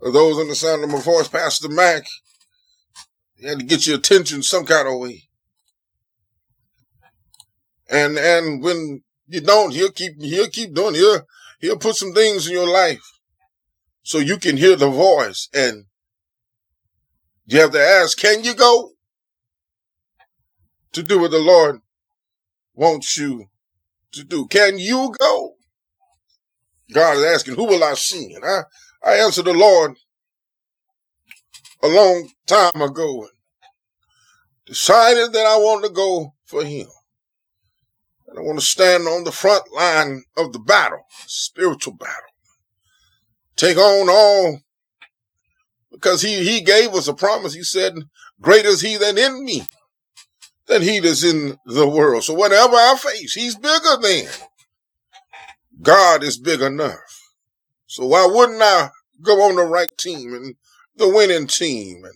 or 0.01 0.13
those 0.13 0.39
on 0.39 0.49
the 0.49 0.55
sound 0.55 0.85
of 0.85 0.91
my 0.91 1.01
voice, 1.01 1.29
Pastor 1.29 1.69
Mac, 1.69 2.07
he 3.37 3.47
had 3.47 3.59
to 3.61 3.65
get 3.65 3.87
your 3.87 3.99
attention 3.99 4.43
some 4.43 4.65
kind 4.65 4.89
of 4.89 4.99
way. 4.99 5.25
And 7.89 8.19
and 8.19 8.63
when 8.63 9.03
you 9.29 9.41
don't, 9.41 9.73
he'll 9.73 9.91
keep 9.91 10.21
he'll 10.21 10.49
keep 10.49 10.75
doing 10.75 10.95
it. 10.95 10.99
He'll 10.99 11.23
he'll 11.61 11.79
put 11.79 11.97
some 11.97 12.13
things 12.13 12.47
in 12.47 12.53
your 12.53 12.69
life 12.69 13.03
so 14.03 14.19
you 14.19 14.39
can 14.39 14.57
hear 14.57 14.77
the 14.77 14.91
voice. 14.91 15.49
And 15.55 15.85
you 17.47 17.61
have 17.61 17.73
to 17.73 17.81
ask, 17.81 18.19
can 18.19 18.43
you 18.43 18.55
go? 18.55 18.93
To 20.93 21.03
do 21.03 21.19
what 21.19 21.31
the 21.31 21.39
Lord 21.39 21.81
wants 22.75 23.19
you 23.19 23.47
to 24.13 24.25
do. 24.25 24.47
Can 24.47 24.79
you 24.79 25.13
go? 25.19 25.55
God 26.93 27.19
is 27.19 27.25
asking, 27.25 27.57
who 27.57 27.67
will 27.67 27.85
I 27.85 27.95
send? 27.95 28.33
I, 28.43 28.63
I 29.05 29.15
answer 29.17 29.43
the 29.43 29.53
Lord 29.53 29.97
a 31.83 31.89
long 31.89 32.31
time 32.47 32.81
ago 32.81 33.29
decided 34.67 35.33
that 35.33 35.47
I 35.47 35.57
want 35.57 35.85
to 35.85 35.91
go 35.91 36.35
for 36.45 36.65
him. 36.65 36.89
And 38.29 38.39
I 38.39 38.43
want 38.43 38.59
to 38.59 38.65
stand 38.65 39.07
on 39.07 39.25
the 39.25 39.33
front 39.33 39.73
line 39.73 40.25
of 40.37 40.53
the 40.53 40.59
battle, 40.59 41.07
spiritual 41.27 41.95
battle. 41.95 42.15
Take 43.55 43.79
on 43.79 44.09
all 44.11 44.61
because 45.91 46.23
he, 46.23 46.45
he 46.45 46.61
gave 46.61 46.95
us 46.95 47.09
a 47.09 47.15
promise. 47.15 47.55
He 47.55 47.63
said, 47.63 47.95
greater 48.41 48.69
is 48.69 48.81
he 48.81 48.97
than 48.97 49.17
in 49.17 49.45
me 49.45 49.63
than 50.67 50.83
he 50.83 50.99
that's 50.99 51.25
in 51.25 51.59
the 51.65 51.89
world. 51.89 52.25
So 52.25 52.35
whatever 52.35 52.75
I 52.75 52.97
face, 52.99 53.35
he's 53.35 53.57
bigger 53.57 53.97
than. 54.03 54.27
God 55.81 56.23
is 56.23 56.39
big 56.39 56.61
enough. 56.61 57.33
So 57.87 58.07
why 58.07 58.27
wouldn't 58.27 58.61
I 58.61 58.91
go 59.23 59.43
on 59.43 59.57
the 59.57 59.63
right 59.63 59.97
team 59.97 60.35
and 60.35 60.57
the 60.97 61.09
winning 61.09 61.47
team? 61.47 62.05
And 62.05 62.15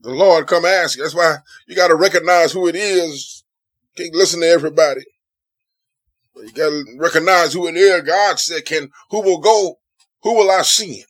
the 0.00 0.10
Lord 0.10 0.46
come 0.46 0.64
ask 0.64 0.96
you. 0.96 1.02
That's 1.02 1.14
why 1.14 1.36
you 1.66 1.74
got 1.74 1.88
to 1.88 1.94
recognize 1.94 2.52
who 2.52 2.68
it 2.68 2.76
is. 2.76 3.44
Can't 3.96 4.14
listen 4.14 4.40
to 4.40 4.48
everybody. 4.48 5.02
You 6.36 6.52
got 6.52 6.70
to 6.70 6.84
recognize 6.98 7.52
who 7.52 7.68
it 7.68 7.76
is. 7.76 8.02
God 8.02 8.38
said, 8.38 8.64
"Can 8.64 8.90
who 9.10 9.22
will 9.22 9.38
go? 9.38 9.78
Who 10.22 10.34
will 10.34 10.50
I 10.50 10.62
send? 10.62 11.04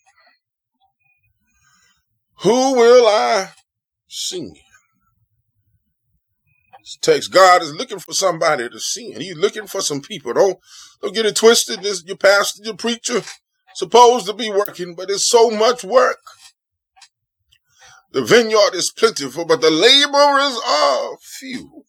Who 2.40 2.74
will 2.74 3.06
I 3.06 3.52
send?" 4.06 4.58
This 6.80 6.98
text, 7.00 7.32
God 7.32 7.62
is 7.62 7.72
looking 7.72 7.98
for 7.98 8.12
somebody 8.12 8.68
to 8.68 8.78
send. 8.78 9.22
He's 9.22 9.36
looking 9.36 9.66
for 9.66 9.80
some 9.80 10.02
people. 10.02 10.34
Don't 10.34 10.58
don't 11.00 11.14
get 11.14 11.24
it 11.24 11.36
twisted. 11.36 11.82
This 11.82 12.04
your 12.04 12.18
pastor, 12.18 12.62
your 12.62 12.76
preacher, 12.76 13.22
supposed 13.74 14.26
to 14.26 14.32
be 14.32 14.50
working, 14.50 14.94
but 14.94 15.10
it's 15.10 15.26
so 15.26 15.50
much 15.50 15.84
work. 15.84 16.20
The 18.12 18.22
vineyard 18.22 18.74
is 18.74 18.92
plentiful, 18.92 19.44
but 19.44 19.60
the 19.60 19.70
laborers 19.70 20.56
are 20.56 20.60
oh, 20.64 21.16
few. 21.20 21.84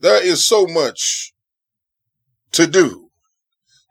There 0.00 0.22
is 0.22 0.46
so 0.46 0.66
much 0.66 1.32
to 2.52 2.68
do. 2.68 3.10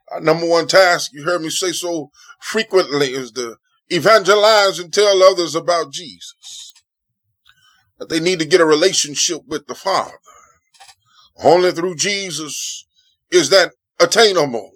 Our 0.09 0.21
number 0.21 0.47
one 0.47 0.67
task, 0.67 1.11
you 1.13 1.23
heard 1.23 1.41
me 1.41 1.49
say 1.49 1.73
so 1.73 2.11
frequently, 2.39 3.07
is 3.07 3.31
to 3.33 3.57
evangelize 3.89 4.79
and 4.79 4.93
tell 4.93 5.21
others 5.21 5.53
about 5.53 5.91
Jesus. 5.91 6.73
That 7.99 8.07
they 8.07 8.21
need 8.21 8.39
to 8.39 8.45
get 8.45 8.61
a 8.61 8.65
relationship 8.65 9.41
with 9.47 9.67
the 9.67 9.75
Father. 9.75 10.19
Only 11.43 11.71
through 11.71 11.95
Jesus 11.95 12.85
is 13.31 13.49
that 13.49 13.73
attainable. 13.99 14.71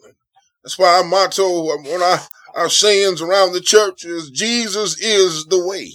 That's 0.63 0.77
why 0.77 0.97
our 0.97 1.03
motto, 1.03 1.65
when 1.65 2.01
our, 2.01 2.19
our 2.55 2.69
sayings 2.69 3.21
around 3.21 3.53
the 3.53 3.61
church 3.61 4.05
is 4.05 4.29
Jesus 4.29 4.99
is 4.99 5.45
the 5.45 5.63
way. 5.65 5.91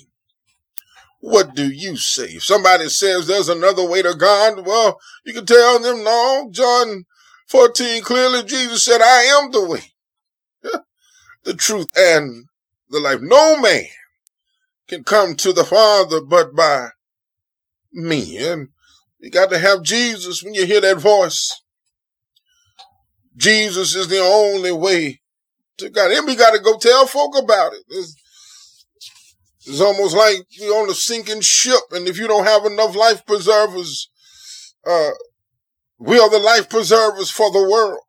What 1.20 1.54
do 1.54 1.68
you 1.70 1.96
say? 1.96 2.25
If 2.25 2.44
somebody 2.44 2.88
says 2.88 3.26
there's 3.26 3.49
another 3.49 3.87
way 3.87 4.02
to 4.02 4.14
God, 4.14 4.66
well, 4.66 4.99
you 5.25 5.32
can 5.32 5.46
tell 5.46 5.78
them, 5.78 6.04
no, 6.04 6.49
John 6.50 7.04
14, 7.49 8.02
clearly 8.02 8.42
Jesus 8.44 8.85
said, 8.85 9.00
I 9.00 9.23
am 9.23 9.50
the 9.50 9.64
way, 9.64 9.80
the 11.44 11.54
truth, 11.54 11.88
and 11.96 12.46
the 12.90 13.00
life. 13.00 13.20
No 13.23 13.61
man 13.61 13.87
can 14.88 15.04
come 15.04 15.35
to 15.37 15.52
the 15.52 15.64
Father 15.64 16.20
but 16.20 16.54
by 16.54 16.90
me. 17.92 18.37
And 18.38 18.68
you 19.18 19.30
got 19.30 19.50
to 19.50 19.58
have 19.58 19.82
Jesus 19.82 20.42
when 20.42 20.54
you 20.54 20.66
hear 20.66 20.80
that 20.80 20.99
voice. 20.99 21.62
Jesus 23.37 23.95
is 23.95 24.09
the 24.09 24.21
only 24.21 24.73
way 24.73 25.21
to 25.78 25.90
God. 25.90 26.11
And 26.11 26.26
we 26.26 26.37
got 26.37 26.52
to 26.52 26.59
go 26.61 26.78
tell 26.78 27.07
folk 27.07 27.37
about 27.38 27.75
it. 27.75 27.85
It's, 27.88 28.16
it's 29.66 29.81
almost 29.81 30.16
like 30.16 30.47
you're 30.50 30.83
on 30.83 30.88
a 30.90 30.95
sinking 30.95 31.40
ship, 31.40 31.83
and 31.90 32.07
if 32.07 32.19
you 32.19 32.28
don't 32.28 32.47
have 32.47 32.64
enough 32.64 32.95
life 32.95 33.26
preservers, 33.26 34.09
uh, 34.87 35.11
we 35.99 36.19
are 36.19 36.31
the 36.31 36.38
life 36.38 36.71
preservers 36.71 37.31
for 37.31 37.50
the 37.50 37.69
world. 37.69 38.00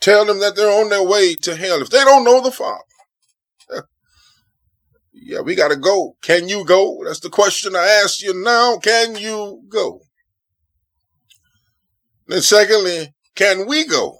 Tell 0.00 0.24
them 0.24 0.40
that 0.40 0.56
they're 0.56 0.80
on 0.82 0.88
their 0.88 1.06
way 1.06 1.34
to 1.34 1.54
hell 1.54 1.80
if 1.80 1.90
they 1.90 2.02
don't 2.02 2.24
know 2.24 2.40
the 2.40 2.50
Father. 2.50 2.82
yeah, 5.12 5.40
we 5.40 5.54
got 5.54 5.68
to 5.68 5.76
go. 5.76 6.16
Can 6.22 6.48
you 6.48 6.64
go? 6.64 7.04
That's 7.04 7.20
the 7.20 7.30
question 7.30 7.76
I 7.76 7.86
ask 8.02 8.22
you 8.22 8.34
now. 8.34 8.78
Can 8.78 9.16
you 9.16 9.62
go? 9.68 10.00
Then 12.26 12.40
secondly, 12.40 13.11
can 13.34 13.66
we 13.66 13.86
go? 13.86 14.18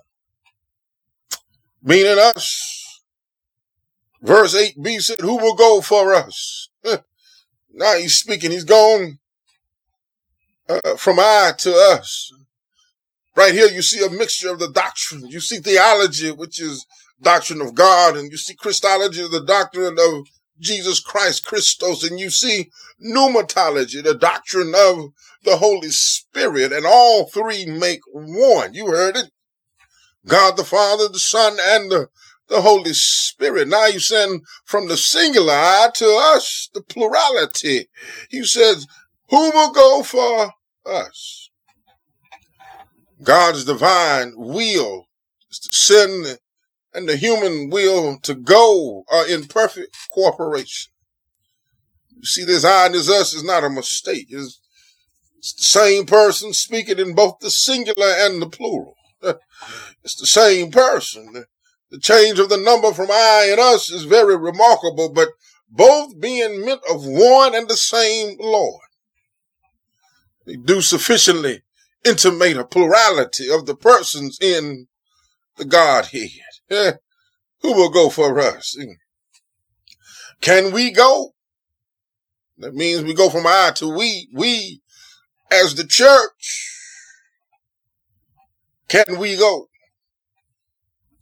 Meaning 1.83 2.19
us. 2.19 3.00
Verse 4.21 4.54
8b 4.54 5.02
said, 5.02 5.21
Who 5.21 5.37
will 5.37 5.54
go 5.54 5.81
for 5.81 6.14
us? 6.14 6.69
now 7.73 7.97
he's 7.97 8.16
speaking, 8.19 8.52
he's 8.52 8.64
gone 8.64 9.19
uh, 10.69 10.97
from 10.97 11.19
I 11.19 11.52
to 11.59 11.75
us. 11.75 12.33
Right 13.35 13.52
here, 13.52 13.69
you 13.69 13.83
see 13.83 14.04
a 14.04 14.11
mixture 14.11 14.52
of 14.52 14.59
the 14.59 14.71
doctrine. 14.71 15.26
You 15.26 15.40
see 15.40 15.59
theology, 15.59 16.31
which 16.31 16.61
is 16.61 16.87
doctrine 17.21 17.61
of 17.62 17.75
God, 17.75 18.16
and 18.16 18.31
you 18.31 18.37
see 18.37 18.54
Christology, 18.54 19.26
the 19.26 19.45
doctrine 19.45 19.97
of 19.99 20.26
Jesus 20.62 21.00
Christ, 21.00 21.45
Christos, 21.45 22.09
and 22.09 22.19
you 22.19 22.31
see 22.31 22.71
pneumatology, 23.04 24.02
the 24.02 24.14
doctrine 24.14 24.75
of 24.75 25.12
the 25.45 25.57
Holy 25.57 25.90
Spirit, 25.90 26.73
and 26.73 26.87
all 26.87 27.26
three 27.26 27.66
make 27.66 28.00
one. 28.12 28.73
You 28.73 28.87
heard 28.87 29.16
it. 29.16 29.31
God 30.26 30.57
the 30.57 30.64
Father, 30.64 31.09
the 31.09 31.19
Son, 31.19 31.57
and 31.61 31.90
the, 31.90 32.09
the 32.49 32.62
Holy 32.62 32.92
Spirit. 32.92 33.66
Now 33.69 33.87
you 33.87 33.99
send 33.99 34.42
from 34.64 34.88
the 34.88 34.97
singular 34.97 35.90
to 35.95 36.07
us 36.35 36.71
the 36.73 36.81
plurality. 36.81 37.88
He 38.31 38.45
says, 38.45 38.87
who 39.31 39.50
will 39.50 39.73
go 39.73 40.02
for 40.02 40.52
us? 40.87 41.50
God's 43.23 43.64
divine 43.64 44.35
will 44.37 45.07
is 45.50 45.59
to 45.61 45.75
send 45.75 46.38
and 46.95 47.09
the 47.09 47.17
human 47.17 47.71
will 47.71 48.19
to 48.21 48.35
go 48.35 49.05
are 49.11 49.27
in 49.29 49.47
perfect 49.47 49.97
cooperation. 50.13 50.93
You 52.17 52.25
see, 52.25 52.45
this 52.45 52.65
I 52.65 52.87
and 52.87 52.95
this 52.95 53.09
us 53.11 53.35
is 53.35 53.45
not 53.45 53.65
a 53.65 53.71
mistake. 53.71 54.27
It's, 54.31 54.61
the 55.41 55.65
same 55.65 56.07
person 56.07 56.53
speaking 56.53 57.01
in 57.01 57.17
both 57.17 57.41
the 57.41 57.51
singular 57.51 58.07
and 58.07 58.41
the 58.41 58.49
plural. 58.49 58.95
It's 60.05 60.17
the 60.17 60.27
same 60.27 60.73
person. 60.73 61.45
The 61.91 61.99
change 61.99 62.39
of 62.39 62.49
the 62.49 62.57
number 62.57 62.93
from 62.93 63.11
I 63.11 63.49
and 63.51 63.61
us 63.61 63.91
is 63.91 64.05
very 64.05 64.37
remarkable, 64.37 65.13
but 65.13 65.29
both 65.71 66.19
being 66.21 66.65
meant 66.65 66.81
of 66.91 67.05
one 67.05 67.55
and 67.55 67.69
the 67.69 67.77
same 67.77 68.37
Lord. 68.41 68.83
They 70.47 70.57
do 70.57 70.81
sufficiently 70.81 71.63
intimate 72.05 72.57
a 72.57 72.65
plurality 72.65 73.49
of 73.51 73.67
the 73.67 73.77
persons 73.77 74.39
in 74.41 74.89
the 75.57 75.65
Godhead. 75.65 76.31
Eh, 76.73 76.93
Who 77.61 77.75
will 77.75 77.91
go 77.91 78.09
for 78.09 78.41
us? 78.41 78.76
Can 80.41 80.73
we 80.73 80.91
go? 80.91 81.35
That 82.57 82.75
means 82.75 83.02
we 83.02 83.12
go 83.12 83.29
from 83.29 83.47
I 83.47 83.73
to 83.76 83.95
we. 83.95 84.29
We, 84.33 84.81
as 85.50 85.75
the 85.75 85.85
church, 85.85 86.71
can 88.88 89.19
we 89.19 89.37
go? 89.37 89.69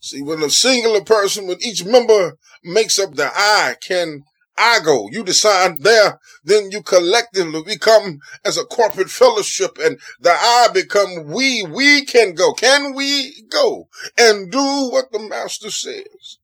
See, 0.00 0.22
when 0.22 0.42
a 0.42 0.50
singular 0.50 1.02
person, 1.02 1.46
when 1.46 1.58
each 1.60 1.84
member 1.84 2.38
makes 2.62 2.98
up 2.98 3.14
the 3.14 3.30
I, 3.34 3.74
can 3.82 4.22
I 4.60 4.80
go? 4.84 5.08
You 5.10 5.24
decide 5.24 5.78
there, 5.82 6.20
then 6.44 6.70
you 6.70 6.82
collectively 6.82 7.62
become 7.64 8.20
as 8.44 8.58
a 8.58 8.64
corporate 8.64 9.10
fellowship 9.10 9.78
and 9.82 9.98
the 10.20 10.30
I 10.30 10.68
become 10.72 11.26
we. 11.26 11.62
We 11.62 12.04
can 12.04 12.34
go. 12.34 12.52
Can 12.52 12.94
we 12.94 13.42
go 13.50 13.88
and 14.18 14.52
do 14.52 14.90
what 14.90 15.12
the 15.12 15.18
master 15.18 15.70
says? 15.70 16.38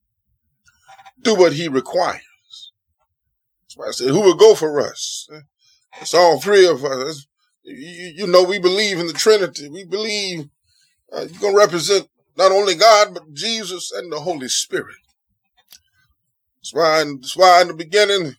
Do 1.21 1.35
what 1.35 1.53
he 1.53 1.69
requires. 1.69 2.73
That's 3.63 3.77
why 3.77 3.89
I 3.89 3.91
said, 3.91 4.09
who 4.09 4.23
will 4.23 4.37
go 4.37 4.55
for 4.55 4.81
us? 4.81 5.29
It's 6.01 6.15
all 6.15 6.41
three 6.41 6.67
of 6.67 6.85
us. 6.85 7.27
You, 7.65 8.27
know, 8.27 8.45
we 8.45 8.59
believe 8.59 8.99
in 8.99 9.07
the 9.07 9.13
Trinity. 9.13 9.69
We 9.69 9.85
believe 9.85 10.49
uh, 11.13 11.27
you're 11.31 11.41
going 11.41 11.55
to 11.55 11.59
represent 11.59 12.09
not 12.37 12.53
only 12.53 12.75
God, 12.75 13.15
but 13.15 13.33
Jesus 13.33 13.91
and 13.93 14.13
the 14.13 14.21
Holy 14.21 14.49
Spirit. 14.49 14.97
That's 16.67 16.75
why, 16.75 17.05
that's 17.21 17.37
why 17.37 17.63
in 17.63 17.69
the 17.69 17.75
beginning, 17.75 18.35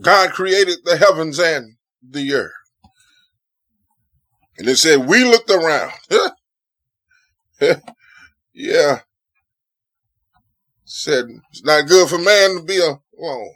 God 0.00 0.30
created 0.30 0.78
the 0.84 0.96
heavens 0.96 1.38
and 1.38 1.76
the 2.02 2.34
earth. 2.34 2.50
And 4.58 4.68
it 4.68 4.74
said, 4.74 5.06
we 5.06 5.24
looked 5.24 5.48
around. 5.48 5.92
yeah. 8.52 9.00
Said, 10.84 11.26
it's 11.50 11.62
not 11.62 11.86
good 11.86 12.08
for 12.08 12.18
man 12.18 12.56
to 12.56 12.62
be 12.64 12.78
alone. 12.78 13.54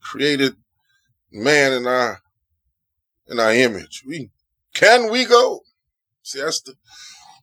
Created 0.00 0.54
man 1.32 1.72
in 1.72 1.88
our, 1.88 2.20
in 3.26 3.40
our 3.40 3.52
image. 3.52 4.04
We, 4.06 4.30
can 4.74 5.10
we 5.10 5.24
go? 5.24 5.62
See, 6.22 6.40
that's 6.40 6.60
the, 6.60 6.74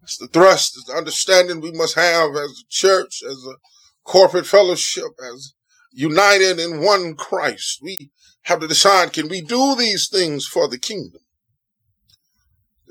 that's 0.06 0.18
the 0.18 0.28
thrust, 0.28 0.78
the 0.86 0.94
understanding 0.94 1.62
we 1.62 1.72
must 1.72 1.96
have 1.96 2.36
as 2.36 2.62
a 2.62 2.70
church, 2.70 3.24
as 3.28 3.44
a 3.44 3.56
corporate 4.04 4.46
fellowship, 4.46 5.12
as 5.34 5.56
united 5.92 6.60
in 6.60 6.84
one 6.84 7.16
Christ. 7.16 7.80
We 7.82 8.12
have 8.44 8.60
to 8.60 8.68
decide, 8.68 9.14
can 9.14 9.30
we 9.30 9.42
do 9.42 9.76
these 9.76 10.08
things 10.08 10.46
for 10.46 10.68
the 10.68 10.78
kingdom? 10.78 11.22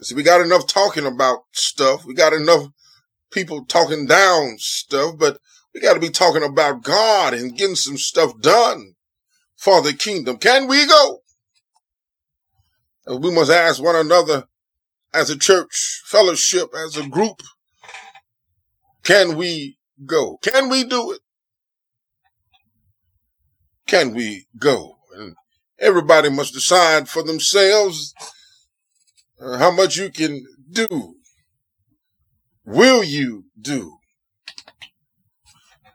See, 0.01 0.17
we 0.17 0.25
got 0.25 0.41
enough 0.41 0.67
talking 0.67 1.07
about 1.07 1.43
stuff. 1.53 2.05
We 2.05 2.15
got 2.15 2.33
enough 2.33 2.67
people 3.31 3.65
talking 3.65 4.07
down 4.07 4.57
stuff, 4.59 5.15
but 5.17 5.39
we 5.73 5.81
got 5.81 5.95
to 5.95 6.01
be 6.01 6.11
talking 6.11 6.43
about 6.43 6.83
God 6.83 7.33
and 7.33 7.57
getting 7.57 7.77
some 7.77 7.97
stuff 7.97 8.41
done 8.41 8.95
for 9.57 9.81
the 9.83 9.93
kingdom. 9.93 10.37
Can 10.39 10.67
we 10.67 10.85
go? 10.85 11.21
We 13.07 13.33
must 13.33 13.53
ask 13.53 13.81
one 13.81 13.95
another 13.95 14.49
as 15.15 15.31
a 15.31 15.39
church 15.39 16.03
fellowship, 16.05 16.71
as 16.77 16.97
a 16.97 17.09
group, 17.09 17.41
can 19.05 19.37
we 19.37 19.79
go? 20.05 20.39
Can 20.39 20.69
we 20.69 20.83
do 20.83 21.13
it? 21.13 21.21
Can 23.87 24.13
we 24.13 24.47
go? 24.59 24.97
And 25.17 25.37
everybody 25.79 26.31
must 26.31 26.53
decide 26.53 27.09
for 27.09 27.23
themselves 27.23 28.13
uh, 29.41 29.59
how 29.59 29.71
much 29.71 29.97
you 29.97 30.11
can 30.11 30.45
do. 30.71 31.15
Will 32.65 33.05
you 33.05 33.45
do? 33.61 33.99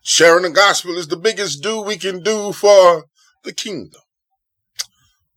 Sharing 0.01 0.43
the 0.43 0.49
gospel 0.49 0.97
is 0.97 1.07
the 1.07 1.17
biggest 1.17 1.61
do 1.61 1.81
we 1.81 1.97
can 1.97 2.23
do 2.23 2.53
for 2.53 3.05
the 3.43 3.53
kingdom. 3.53 4.01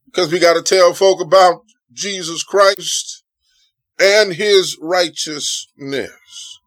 Because 0.06 0.30
we 0.30 0.38
got 0.38 0.54
to 0.54 0.62
tell 0.62 0.94
folk 0.94 1.20
about 1.20 1.62
Jesus 1.92 2.42
Christ 2.42 3.21
and 4.02 4.32
his 4.32 4.76
righteousness. 4.80 6.58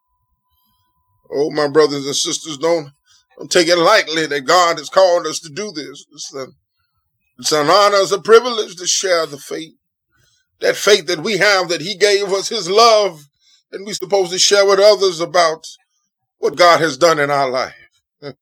Oh, 1.29 1.51
my 1.51 1.67
brothers 1.67 2.05
and 2.05 2.15
sisters, 2.15 2.57
don't, 2.57 2.91
don't 3.37 3.51
take 3.51 3.67
it 3.67 3.77
lightly 3.77 4.25
that 4.25 4.45
God 4.45 4.77
has 4.77 4.89
called 4.89 5.27
us 5.27 5.39
to 5.39 5.49
do 5.49 5.71
this. 5.73 6.05
It's, 6.13 6.33
a, 6.33 6.47
it's 7.37 7.51
an 7.51 7.67
honor, 7.67 7.97
it's 7.97 8.13
a 8.13 8.21
privilege 8.21 8.77
to 8.77 8.87
share 8.87 9.25
the 9.25 9.37
faith. 9.37 9.73
That 10.61 10.77
faith 10.77 11.07
that 11.07 11.19
we 11.19 11.37
have, 11.37 11.67
that 11.67 11.81
he 11.81 11.97
gave 11.97 12.31
us 12.31 12.47
his 12.47 12.69
love, 12.69 13.25
and 13.73 13.85
we're 13.85 13.93
supposed 13.93 14.31
to 14.31 14.39
share 14.39 14.65
with 14.65 14.79
others 14.79 15.19
about 15.19 15.65
what 16.37 16.55
God 16.55 16.79
has 16.79 16.95
done 16.95 17.19
in 17.19 17.29
our 17.29 17.49
life. 17.49 17.75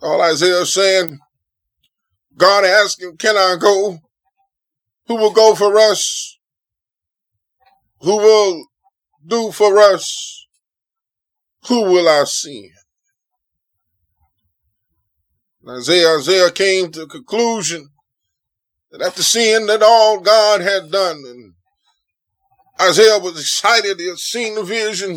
All 0.00 0.22
Isaiah 0.22 0.62
is 0.62 0.72
saying, 0.72 1.18
God 2.38 2.64
asked 2.64 3.02
him, 3.02 3.18
Can 3.18 3.36
I 3.36 3.56
go? 3.60 3.98
Who 5.08 5.16
will 5.16 5.32
go 5.32 5.54
for 5.54 5.76
us? 5.76 6.33
Who 8.04 8.18
will 8.18 8.66
do 9.26 9.50
for 9.50 9.78
us? 9.78 10.46
Who 11.68 11.84
will 11.84 12.06
I 12.06 12.24
send? 12.24 12.68
Isaiah, 15.66 16.18
Isaiah 16.18 16.50
came 16.50 16.92
to 16.92 17.00
the 17.00 17.06
conclusion 17.06 17.88
that 18.90 19.00
after 19.00 19.22
seeing 19.22 19.64
that 19.66 19.82
all 19.82 20.20
God 20.20 20.60
had 20.60 20.90
done, 20.90 21.22
and 21.26 21.54
Isaiah 22.78 23.18
was 23.18 23.40
excited, 23.40 23.98
he 23.98 24.08
had 24.08 24.18
seen 24.18 24.56
the 24.56 24.64
vision, 24.64 25.16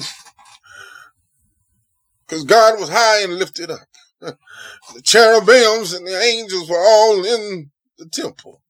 because 2.26 2.46
God 2.46 2.80
was 2.80 2.88
high 2.88 3.22
and 3.24 3.38
lifted 3.38 3.70
up. 3.70 3.80
the 4.22 5.02
cherubims 5.04 5.92
and 5.92 6.08
the 6.08 6.18
angels 6.18 6.70
were 6.70 6.80
all 6.80 7.26
in 7.26 7.70
the 7.98 8.08
temple. 8.08 8.62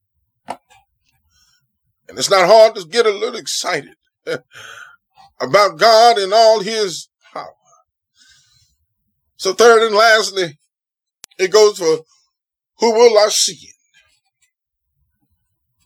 And 0.47 2.17
it's 2.17 2.31
not 2.31 2.47
hard 2.47 2.73
to 2.73 2.87
get 2.87 3.05
a 3.05 3.11
little 3.11 3.37
excited 3.37 3.93
about 5.39 5.77
God 5.77 6.17
and 6.17 6.33
all 6.33 6.61
his 6.61 7.09
power. 7.33 7.53
So 9.37 9.53
third 9.53 9.85
and 9.85 9.95
lastly, 9.95 10.57
it 11.37 11.51
goes 11.51 11.77
for 11.77 11.99
who 12.79 12.93
will 12.93 13.17
I 13.17 13.29
see? 13.29 13.69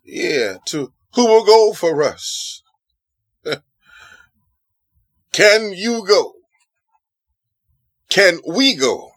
Yeah, 0.03 0.57
to 0.67 0.91
who 1.13 1.25
will 1.25 1.45
go 1.45 1.73
for 1.73 2.03
us? 2.03 2.63
Can 5.31 5.73
you 5.73 6.05
go? 6.05 6.33
Can 8.09 8.39
we 8.47 8.75
go? 8.75 9.11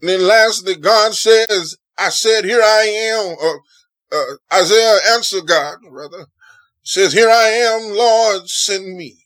And 0.00 0.08
then 0.10 0.26
lastly, 0.26 0.76
God 0.76 1.14
says, 1.14 1.76
I 1.98 2.10
said, 2.10 2.44
here 2.44 2.62
I 2.62 2.84
am. 3.12 3.36
Uh, 3.42 4.16
uh, 4.16 4.58
Isaiah 4.60 4.98
answered 5.14 5.46
God, 5.46 5.78
brother, 5.90 6.26
says, 6.86 7.12
here 7.12 7.28
I 7.28 7.48
am, 7.48 7.96
Lord, 7.96 8.48
send 8.48 8.96
me. 8.96 9.16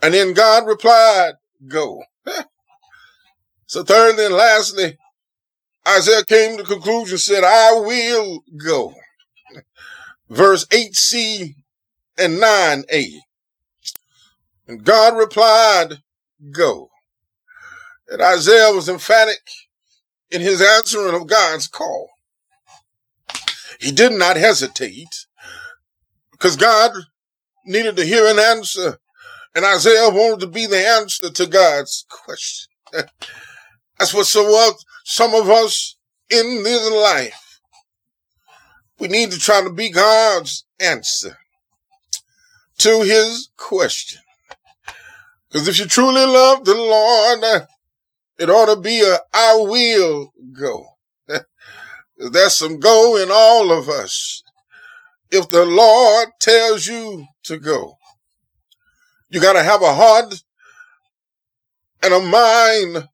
And 0.00 0.14
then 0.14 0.34
God 0.34 0.64
replied, 0.64 1.32
go. 1.66 2.04
so 3.66 3.82
thirdly 3.82 4.26
and 4.26 4.34
lastly, 4.34 4.98
Isaiah 5.86 6.24
came 6.24 6.56
to 6.56 6.62
the 6.62 6.68
conclusion, 6.68 7.18
said, 7.18 7.42
I 7.42 7.72
will 7.72 8.44
go. 8.56 8.94
Verse 10.30 10.64
8c 10.66 11.56
and 12.18 12.38
9a. 12.38 13.18
And 14.68 14.84
God 14.84 15.16
replied, 15.16 16.02
go. 16.52 16.90
And 18.08 18.22
Isaiah 18.22 18.72
was 18.72 18.88
emphatic 18.88 19.40
in 20.30 20.40
his 20.40 20.62
answering 20.62 21.20
of 21.20 21.26
God's 21.26 21.66
call. 21.66 22.10
He 23.80 23.90
did 23.90 24.12
not 24.12 24.36
hesitate 24.36 25.26
because 26.36 26.56
God 26.56 26.92
needed 27.64 27.96
to 27.96 28.04
hear 28.04 28.26
an 28.26 28.38
answer. 28.38 28.98
And 29.54 29.64
Isaiah 29.64 30.10
wanted 30.10 30.40
to 30.40 30.46
be 30.46 30.66
the 30.66 30.86
answer 30.86 31.30
to 31.30 31.46
God's 31.46 32.04
question. 32.10 32.72
That's 33.98 34.12
what 34.12 34.26
so 34.26 34.44
what 34.44 34.76
some 35.04 35.34
of 35.34 35.48
us 35.48 35.96
in 36.28 36.62
this 36.62 36.90
life, 36.90 37.60
we 38.98 39.08
need 39.08 39.30
to 39.30 39.38
try 39.38 39.62
to 39.62 39.70
be 39.70 39.90
God's 39.90 40.64
answer 40.78 41.38
to 42.78 43.02
his 43.02 43.48
question. 43.56 44.20
Because 45.48 45.68
if 45.68 45.78
you 45.78 45.86
truly 45.86 46.26
love 46.26 46.64
the 46.64 46.74
Lord, 46.74 47.66
it 48.38 48.50
ought 48.50 48.74
to 48.74 48.78
be 48.78 49.00
a 49.00 49.18
I 49.32 49.56
will 49.56 50.34
go. 50.52 50.86
There's 52.18 52.54
some 52.54 52.78
go 52.78 53.16
in 53.16 53.30
all 53.32 53.72
of 53.72 53.88
us. 53.88 54.42
If 55.30 55.48
the 55.48 55.64
Lord 55.64 56.28
tells 56.40 56.86
you 56.86 57.26
to 57.44 57.58
go, 57.58 57.96
you 59.28 59.40
got 59.40 59.54
to 59.54 59.62
have 59.62 59.82
a 59.82 59.94
heart 59.94 60.34
and 62.02 62.14
a 62.14 62.20
mind 62.20 63.08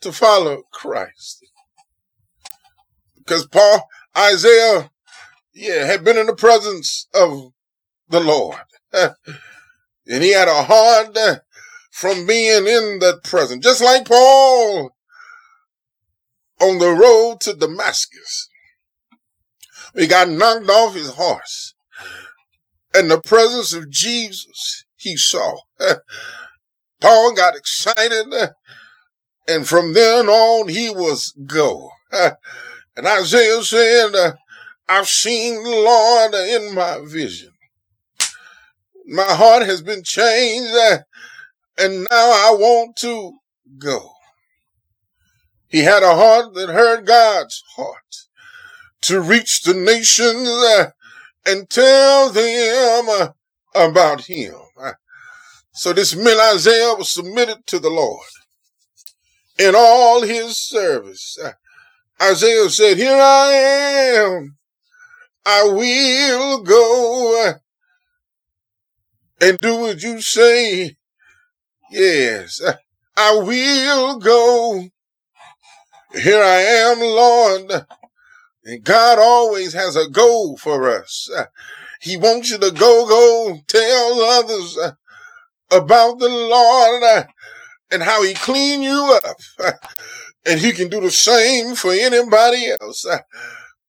to 0.00 0.12
follow 0.12 0.62
Christ. 0.72 1.44
Because 3.16 3.46
Paul, 3.46 3.86
Isaiah, 4.16 4.90
yeah, 5.52 5.84
had 5.84 6.04
been 6.04 6.16
in 6.16 6.26
the 6.26 6.36
presence 6.36 7.08
of 7.14 7.52
the 8.08 8.20
Lord. 8.20 8.56
and 8.92 9.14
he 10.06 10.32
had 10.32 10.48
a 10.48 10.62
heart 10.62 11.16
from 11.90 12.26
being 12.26 12.66
in 12.66 12.98
that 13.00 13.20
presence. 13.24 13.64
Just 13.64 13.82
like 13.82 14.06
Paul 14.06 14.90
on 16.60 16.78
the 16.78 16.90
road 16.90 17.40
to 17.40 17.54
Damascus. 17.54 18.48
He 19.94 20.06
got 20.06 20.28
knocked 20.28 20.68
off 20.68 20.94
his 20.94 21.14
horse. 21.14 21.74
And 22.94 23.10
the 23.10 23.20
presence 23.20 23.72
of 23.72 23.90
Jesus 23.90 24.84
he 24.96 25.16
saw. 25.16 25.58
Paul 27.00 27.34
got 27.34 27.56
excited. 27.56 28.26
And 29.46 29.66
from 29.66 29.94
then 29.94 30.28
on, 30.28 30.68
he 30.68 30.90
was 30.90 31.34
go. 31.46 31.90
And 32.96 33.06
Isaiah 33.06 33.62
said, 33.62 34.34
I've 34.88 35.06
seen 35.06 35.62
the 35.62 35.70
Lord 35.70 36.34
in 36.34 36.74
my 36.74 36.98
vision. 37.06 37.52
My 39.06 39.22
heart 39.22 39.62
has 39.62 39.82
been 39.82 40.02
changed 40.02 40.74
and 41.78 42.02
now 42.02 42.08
I 42.10 42.56
want 42.58 42.96
to 42.96 43.38
go. 43.78 44.10
He 45.68 45.80
had 45.80 46.02
a 46.02 46.16
heart 46.16 46.54
that 46.54 46.70
heard 46.70 47.06
God's 47.06 47.62
heart 47.76 48.27
to 49.02 49.20
reach 49.20 49.62
the 49.62 49.74
nations 49.74 50.48
uh, 50.48 50.90
and 51.46 51.68
tell 51.70 52.30
them 52.30 53.08
uh, 53.08 53.28
about 53.74 54.22
him. 54.26 54.54
So 55.72 55.92
this 55.92 56.16
man 56.16 56.38
Isaiah 56.54 56.94
was 56.94 57.12
submitted 57.12 57.66
to 57.66 57.78
the 57.78 57.90
Lord 57.90 58.26
in 59.58 59.74
all 59.76 60.22
his 60.22 60.58
service. 60.58 61.38
Isaiah 62.20 62.68
said, 62.68 62.96
here 62.96 63.16
I 63.16 63.52
am. 63.52 64.56
I 65.46 65.64
will 65.64 66.62
go 66.62 67.48
uh, 67.48 67.54
and 69.40 69.58
do 69.60 69.76
what 69.76 70.02
you 70.02 70.20
say 70.20 70.96
Yes, 71.90 72.60
I 73.16 73.32
will 73.36 74.18
go. 74.18 74.88
Here 76.14 76.42
I 76.42 76.60
am, 76.60 77.00
Lord. 77.00 77.86
And 78.68 78.84
God 78.84 79.18
always 79.18 79.72
has 79.72 79.96
a 79.96 80.10
goal 80.10 80.58
for 80.58 80.90
us. 80.90 81.30
He 82.02 82.18
wants 82.18 82.50
you 82.50 82.58
to 82.58 82.70
go, 82.70 83.06
go 83.08 83.58
tell 83.66 84.20
others 84.20 84.78
about 85.70 86.18
the 86.18 86.28
Lord 86.28 87.26
and 87.90 88.02
how 88.02 88.22
he 88.22 88.34
cleaned 88.34 88.84
you 88.84 89.18
up. 89.24 89.38
And 90.44 90.60
he 90.60 90.72
can 90.72 90.90
do 90.90 91.00
the 91.00 91.10
same 91.10 91.76
for 91.76 91.92
anybody 91.92 92.70
else. 92.78 93.06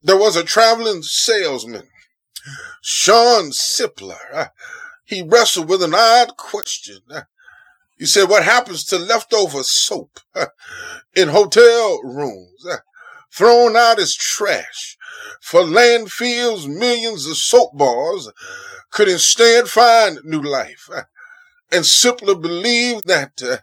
There 0.02 0.18
was 0.18 0.38
a 0.38 0.46
traveling 0.46 1.04
salesman, 1.04 1.90
Shawn 2.82 3.52
Seipler. 3.52 4.52
He 5.04 5.24
wrestled 5.24 5.68
with 5.68 5.84
an 5.84 5.94
odd 5.94 6.38
question. 6.38 7.02
He 7.98 8.06
said, 8.06 8.30
what 8.30 8.46
happens 8.46 8.86
to 8.86 8.98
leftover 8.98 9.62
soap 9.64 10.22
in 11.18 11.28
hotel 11.28 12.02
rooms? 12.02 12.66
Thrown 13.32 13.76
out 13.76 14.00
as 14.00 14.16
trash. 14.16 14.98
For 15.42 15.62
landfills, 15.62 16.68
millions 16.68 17.26
of 17.26 17.38
soap 17.38 17.78
bars 17.78 18.30
could 18.92 19.08
instead 19.08 19.68
find 19.68 20.20
new 20.24 20.42
life. 20.42 20.90
And 21.72 21.86
Seipler 21.86 22.40
believe 22.42 23.04
that 23.04 23.42
uh, 23.44 23.58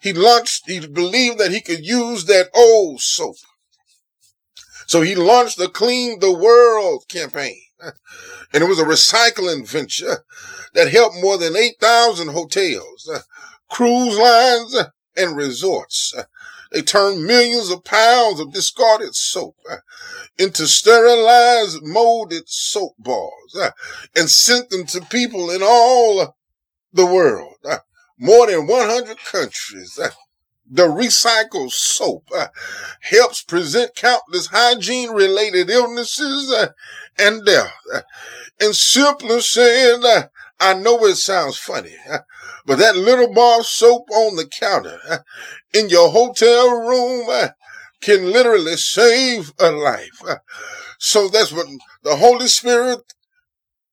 he 0.00 0.12
launched, 0.12 0.62
he 0.66 0.86
believed 0.86 1.38
that 1.38 1.50
he 1.50 1.60
could 1.60 1.84
use 1.84 2.24
that 2.24 2.48
old 2.54 3.00
soap. 3.00 3.36
So 4.86 5.02
he 5.02 5.14
launched 5.14 5.58
the 5.58 5.68
Clean 5.68 6.18
the 6.20 6.32
World 6.32 7.04
campaign. 7.08 7.60
And 8.52 8.62
it 8.62 8.68
was 8.68 8.78
a 8.78 8.84
recycling 8.84 9.68
venture 9.68 10.24
that 10.72 10.90
helped 10.90 11.16
more 11.20 11.36
than 11.36 11.56
8,000 11.56 12.28
hotels 12.28 13.10
cruise 13.68 14.16
lines, 14.18 14.76
and 15.16 15.36
resorts. 15.36 16.14
They 16.72 16.82
turned 16.82 17.24
millions 17.24 17.70
of 17.70 17.84
pounds 17.84 18.40
of 18.40 18.52
discarded 18.52 19.14
soap 19.14 19.56
uh, 19.70 19.76
into 20.38 20.66
sterilized 20.66 21.82
molded 21.82 22.48
soap 22.48 22.94
bars 22.98 23.56
uh, 23.58 23.70
and 24.14 24.28
sent 24.28 24.70
them 24.70 24.86
to 24.86 25.00
people 25.02 25.50
in 25.50 25.62
all 25.62 26.36
the 26.92 27.06
world. 27.06 27.54
Uh, 27.64 27.78
more 28.18 28.46
than 28.46 28.66
100 28.66 29.18
countries. 29.18 29.98
The 30.68 30.88
recycled 30.88 31.70
soap 31.70 32.28
helps 33.02 33.42
prevent 33.42 33.94
countless 33.94 34.46
hygiene 34.46 35.10
related 35.10 35.70
illnesses 35.70 36.52
and 37.18 37.44
death. 37.44 37.72
And 38.58 38.72
Seipler 38.72 39.42
said, 39.42 40.30
I 40.58 40.74
know 40.74 41.04
it 41.04 41.16
sounds 41.16 41.58
funny, 41.58 41.94
but 42.66 42.78
that 42.78 42.96
little 42.96 43.32
bar 43.32 43.60
of 43.60 43.66
soap 43.66 44.08
on 44.10 44.36
the 44.36 44.46
counter 44.46 44.98
in 45.74 45.88
your 45.88 46.10
hotel 46.10 46.70
room 46.70 47.28
can 48.00 48.32
literally 48.32 48.76
save 48.76 49.52
a 49.58 49.70
life. 49.70 50.22
So 50.98 51.28
that's 51.28 51.52
what 51.52 51.66
the 52.02 52.16
Holy 52.16 52.48
Spirit 52.48 53.00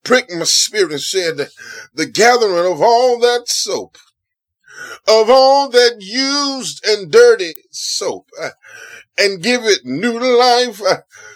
pricked 0.04 0.32
my 0.32 0.44
spirit 0.44 0.92
and 0.92 1.02
said 1.02 1.48
the 1.94 2.06
gathering 2.06 2.72
of 2.72 2.82
all 2.82 3.20
that 3.20 3.48
soap 3.48 3.98
of 5.08 5.30
all 5.30 5.70
that 5.70 5.98
used 6.00 6.86
and 6.86 7.12
dirty 7.12 7.54
soap 7.72 8.30
and 9.18 9.44
give 9.44 9.64
it 9.64 9.86
new 9.86 10.20
life 10.20 10.82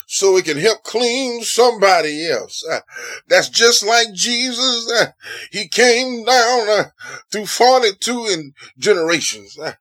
so 0.09 0.37
it 0.37 0.45
can 0.45 0.57
help 0.57 0.83
clean 0.83 1.43
somebody 1.43 2.29
else. 2.29 2.65
Uh, 2.65 2.79
that's 3.27 3.49
just 3.49 3.85
like 3.85 4.13
Jesus. 4.13 4.89
Uh, 4.89 5.07
he 5.51 5.67
came 5.67 6.23
down 6.23 6.69
uh, 6.69 6.83
through 7.29 7.45
42 7.45 8.27
in 8.27 8.53
generations. 8.79 9.59
Uh, 9.59 9.73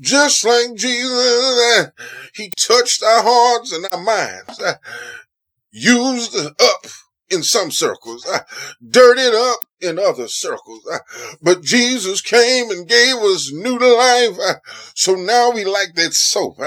just 0.00 0.44
like 0.44 0.74
Jesus, 0.74 1.90
he 2.34 2.50
touched 2.56 3.02
our 3.02 3.22
hearts 3.22 3.72
and 3.72 3.86
our 3.92 4.00
minds, 4.02 4.60
used 5.70 6.34
up 6.34 6.86
in 7.34 7.42
some 7.42 7.70
circles, 7.70 8.26
dirtied 8.90 9.34
up 9.34 9.60
in 9.80 9.98
other 9.98 10.28
circles. 10.28 10.80
But 11.42 11.62
Jesus 11.62 12.20
came 12.20 12.70
and 12.70 12.88
gave 12.88 13.16
us 13.16 13.52
new 13.52 13.78
life. 13.78 14.38
So 14.96 15.16
now 15.16 15.50
we 15.50 15.64
like 15.64 15.94
that 15.96 16.14
soap. 16.14 16.58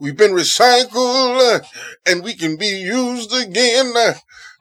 We've 0.00 0.16
been 0.16 0.32
recycled 0.32 1.64
and 2.04 2.24
we 2.24 2.34
can 2.34 2.56
be 2.56 2.66
used 2.66 3.32
again 3.32 3.94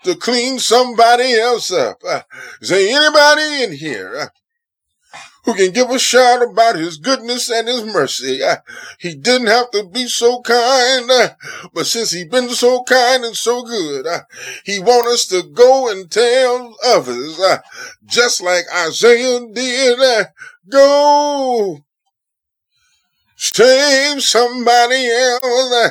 to 0.04 0.16
clean 0.16 0.60
somebody 0.60 1.34
else 1.34 1.72
up. 1.72 1.98
is 2.62 2.70
there 2.70 2.98
anybody 2.98 3.64
in 3.64 3.72
here 3.74 4.32
who 5.50 5.56
can 5.56 5.72
give 5.74 5.90
a 5.90 5.98
shout 5.98 6.44
about 6.44 6.76
his 6.76 6.98
goodness 6.98 7.50
and 7.50 7.68
his 7.68 7.84
mercy. 7.84 8.44
Uh, 8.44 8.58
he 9.00 9.16
didn't 9.16 9.48
have 9.48 9.72
to 9.72 9.84
be 9.84 10.08
so 10.08 10.42
kind, 10.42 11.10
uh, 11.10 11.30
but 11.74 11.88
since 11.88 12.12
He's 12.12 12.28
been 12.28 12.50
so 12.50 12.84
kind 12.84 13.24
and 13.24 13.36
so 13.36 13.64
good, 13.64 14.06
uh, 14.06 14.22
he 14.64 14.80
want 14.80 15.08
us 15.08 15.26
to 15.28 15.42
go 15.42 15.90
and 15.90 16.12
tell 16.12 16.76
others, 16.86 17.40
uh, 17.40 17.58
just 18.06 18.44
like 18.44 18.66
Isaiah 18.72 19.40
did, 19.52 20.00
uh, 20.00 20.26
go 20.70 21.80
save 23.36 24.22
somebody 24.22 25.08
else, 25.08 25.74
uh, 25.74 25.90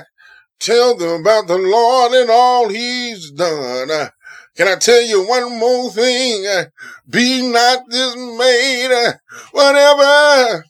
tell 0.61 0.97
them 0.97 1.23
about 1.23 1.49
the 1.49 1.59
Lord 1.59 2.12
and 2.12 2.31
all 2.31 2.68
he's 2.68 3.33
done. 3.33 4.11
Can 4.59 4.66
I 4.66 4.75
tell 4.75 5.01
you 5.01 5.25
one 5.25 5.57
more 5.57 5.88
thing? 5.92 6.44
Uh, 6.44 6.64
Be 7.09 7.49
not 7.49 7.88
dismayed, 7.88 8.90
uh, 8.90 9.12
whatever 9.53 10.64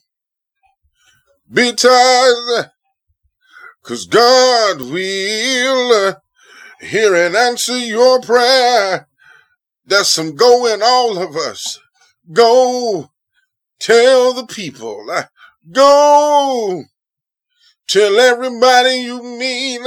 betide, 1.51 2.69
cause 3.81 4.05
God 4.05 4.81
will 4.81 5.91
uh, 6.09 6.13
hear 6.81 7.15
and 7.15 7.35
answer 7.35 7.79
your 7.79 8.21
prayer. 8.21 9.07
There's 9.87 10.09
some 10.09 10.35
go 10.35 10.71
in 10.71 10.81
all 10.83 11.17
of 11.17 11.35
us. 11.35 11.79
Go 12.31 13.09
tell 13.79 14.33
the 14.33 14.45
people. 14.45 15.03
Go 15.71 16.83
tell 17.87 18.19
everybody 18.19 18.97
you 18.97 19.23
meet 19.23 19.81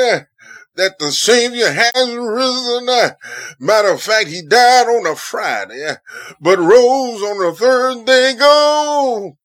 that 0.76 0.98
the 0.98 1.12
Savior 1.12 1.70
has 1.70 2.14
risen. 2.14 2.88
Uh, 2.88 3.10
Matter 3.58 3.90
of 3.90 4.02
fact, 4.02 4.28
he 4.28 4.42
died 4.42 4.86
on 4.86 5.06
a 5.06 5.16
Friday, 5.16 5.86
uh, 5.86 5.96
but 6.40 6.58
rose 6.58 7.22
on 7.22 7.38
the 7.38 7.54
third 7.56 8.04
day. 8.06 8.34
Go 8.38 9.36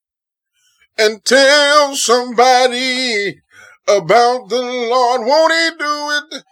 and 0.98 1.24
tell 1.24 1.96
somebody 1.96 3.42
about 3.88 4.50
the 4.50 4.62
Lord. 4.62 5.22
Won't 5.26 5.54
he 5.54 5.70
do 5.78 6.38
it? 6.38 6.44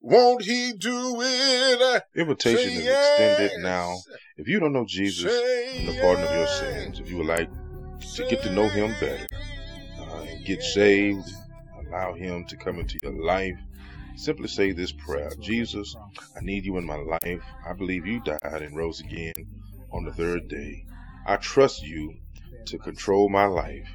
Won't 0.00 0.42
he 0.42 0.72
do 0.72 1.20
it? 1.20 1.82
Uh, 1.82 2.00
Invitation 2.16 2.70
Say 2.70 2.76
is 2.76 2.86
extended 2.86 3.50
yes. 3.52 3.60
now. 3.60 3.94
If 4.36 4.48
you 4.48 4.60
don't 4.60 4.72
know 4.72 4.86
Jesus 4.86 5.32
Say 5.32 5.78
and 5.80 5.88
the 5.88 6.00
pardon 6.00 6.24
of 6.24 6.30
your 6.34 6.46
sins, 6.46 7.00
if 7.00 7.10
you 7.10 7.18
would 7.18 7.26
like 7.26 7.50
to 8.14 8.26
get 8.28 8.42
to 8.42 8.52
know 8.52 8.68
him 8.68 8.94
better 9.00 9.26
uh, 9.98 10.20
and 10.22 10.46
get 10.46 10.62
saved, 10.62 11.28
allow 11.88 12.14
him 12.14 12.44
to 12.46 12.56
come 12.56 12.78
into 12.78 12.98
your 13.02 13.12
life, 13.12 13.58
simply 14.16 14.48
say 14.48 14.72
this 14.72 14.92
prayer 14.92 15.30
Jesus, 15.40 15.96
I 16.36 16.40
need 16.42 16.64
you 16.64 16.76
in 16.78 16.84
my 16.84 16.96
life. 16.96 17.42
I 17.66 17.72
believe 17.72 18.06
you 18.06 18.20
died 18.20 18.62
and 18.62 18.76
rose 18.76 19.00
again 19.00 19.34
on 19.92 20.04
the 20.04 20.12
third 20.12 20.48
day. 20.48 20.84
I 21.26 21.36
trust 21.36 21.82
you 21.82 22.14
to 22.66 22.78
control 22.78 23.28
my 23.28 23.46
life 23.46 23.88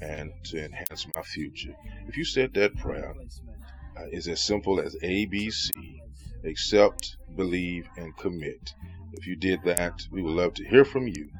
and 0.00 0.32
to 0.44 0.64
enhance 0.64 1.06
my 1.14 1.22
future. 1.22 1.74
If 2.08 2.16
you 2.16 2.24
said 2.24 2.54
that 2.54 2.76
prayer, 2.76 3.14
uh, 3.96 4.04
it's 4.10 4.28
as 4.28 4.40
simple 4.40 4.80
as 4.80 4.96
ABC 4.96 5.70
accept, 6.44 7.16
believe, 7.36 7.88
and 7.96 8.16
commit. 8.16 8.74
If 9.12 9.26
you 9.26 9.36
did 9.36 9.62
that, 9.64 10.06
we 10.10 10.22
would 10.22 10.34
love 10.34 10.54
to 10.54 10.68
hear 10.68 10.84
from 10.84 11.06
you. 11.06 11.30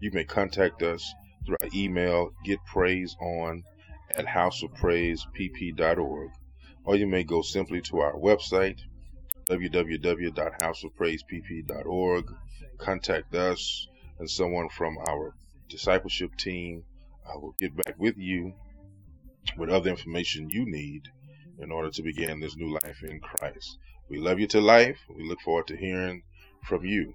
You 0.00 0.10
may 0.12 0.24
contact 0.24 0.82
us 0.82 1.14
through 1.44 1.56
our 1.62 1.68
email, 1.74 2.32
getpraiseon 2.46 3.62
at 4.16 4.26
houseofpraisepp.org, 4.26 6.30
or 6.84 6.96
you 6.96 7.06
may 7.06 7.24
go 7.24 7.42
simply 7.42 7.82
to 7.82 8.00
our 8.00 8.14
website, 8.14 8.80
www.houseofpraisepp.org, 9.48 12.34
contact 12.78 13.34
us, 13.34 13.88
and 14.18 14.30
someone 14.30 14.68
from 14.68 14.98
our 15.08 15.34
discipleship 15.68 16.36
team 16.36 16.84
will 17.36 17.54
get 17.58 17.76
back 17.76 17.94
with 17.98 18.18
you 18.18 18.54
with 19.56 19.70
other 19.70 19.90
information 19.90 20.50
you 20.50 20.66
need 20.66 21.08
in 21.58 21.70
order 21.70 21.90
to 21.90 22.02
begin 22.02 22.40
this 22.40 22.56
new 22.56 22.72
life 22.72 23.02
in 23.02 23.20
Christ. 23.20 23.78
We 24.08 24.18
love 24.18 24.40
you 24.40 24.48
to 24.48 24.60
life. 24.60 24.98
We 25.08 25.28
look 25.28 25.40
forward 25.40 25.68
to 25.68 25.76
hearing 25.76 26.24
from 26.64 26.84
you. 26.84 27.14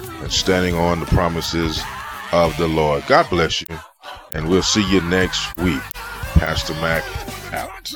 and 0.21 0.31
standing 0.31 0.75
on 0.75 0.99
the 0.99 1.05
promises 1.07 1.81
of 2.31 2.55
the 2.57 2.67
Lord. 2.67 3.03
God 3.07 3.29
bless 3.29 3.61
you. 3.61 3.67
And 4.33 4.47
we'll 4.47 4.63
see 4.63 4.87
you 4.89 5.01
next 5.01 5.55
week. 5.57 5.81
Pastor 6.35 6.73
Mac 6.75 7.03
out. 7.53 7.93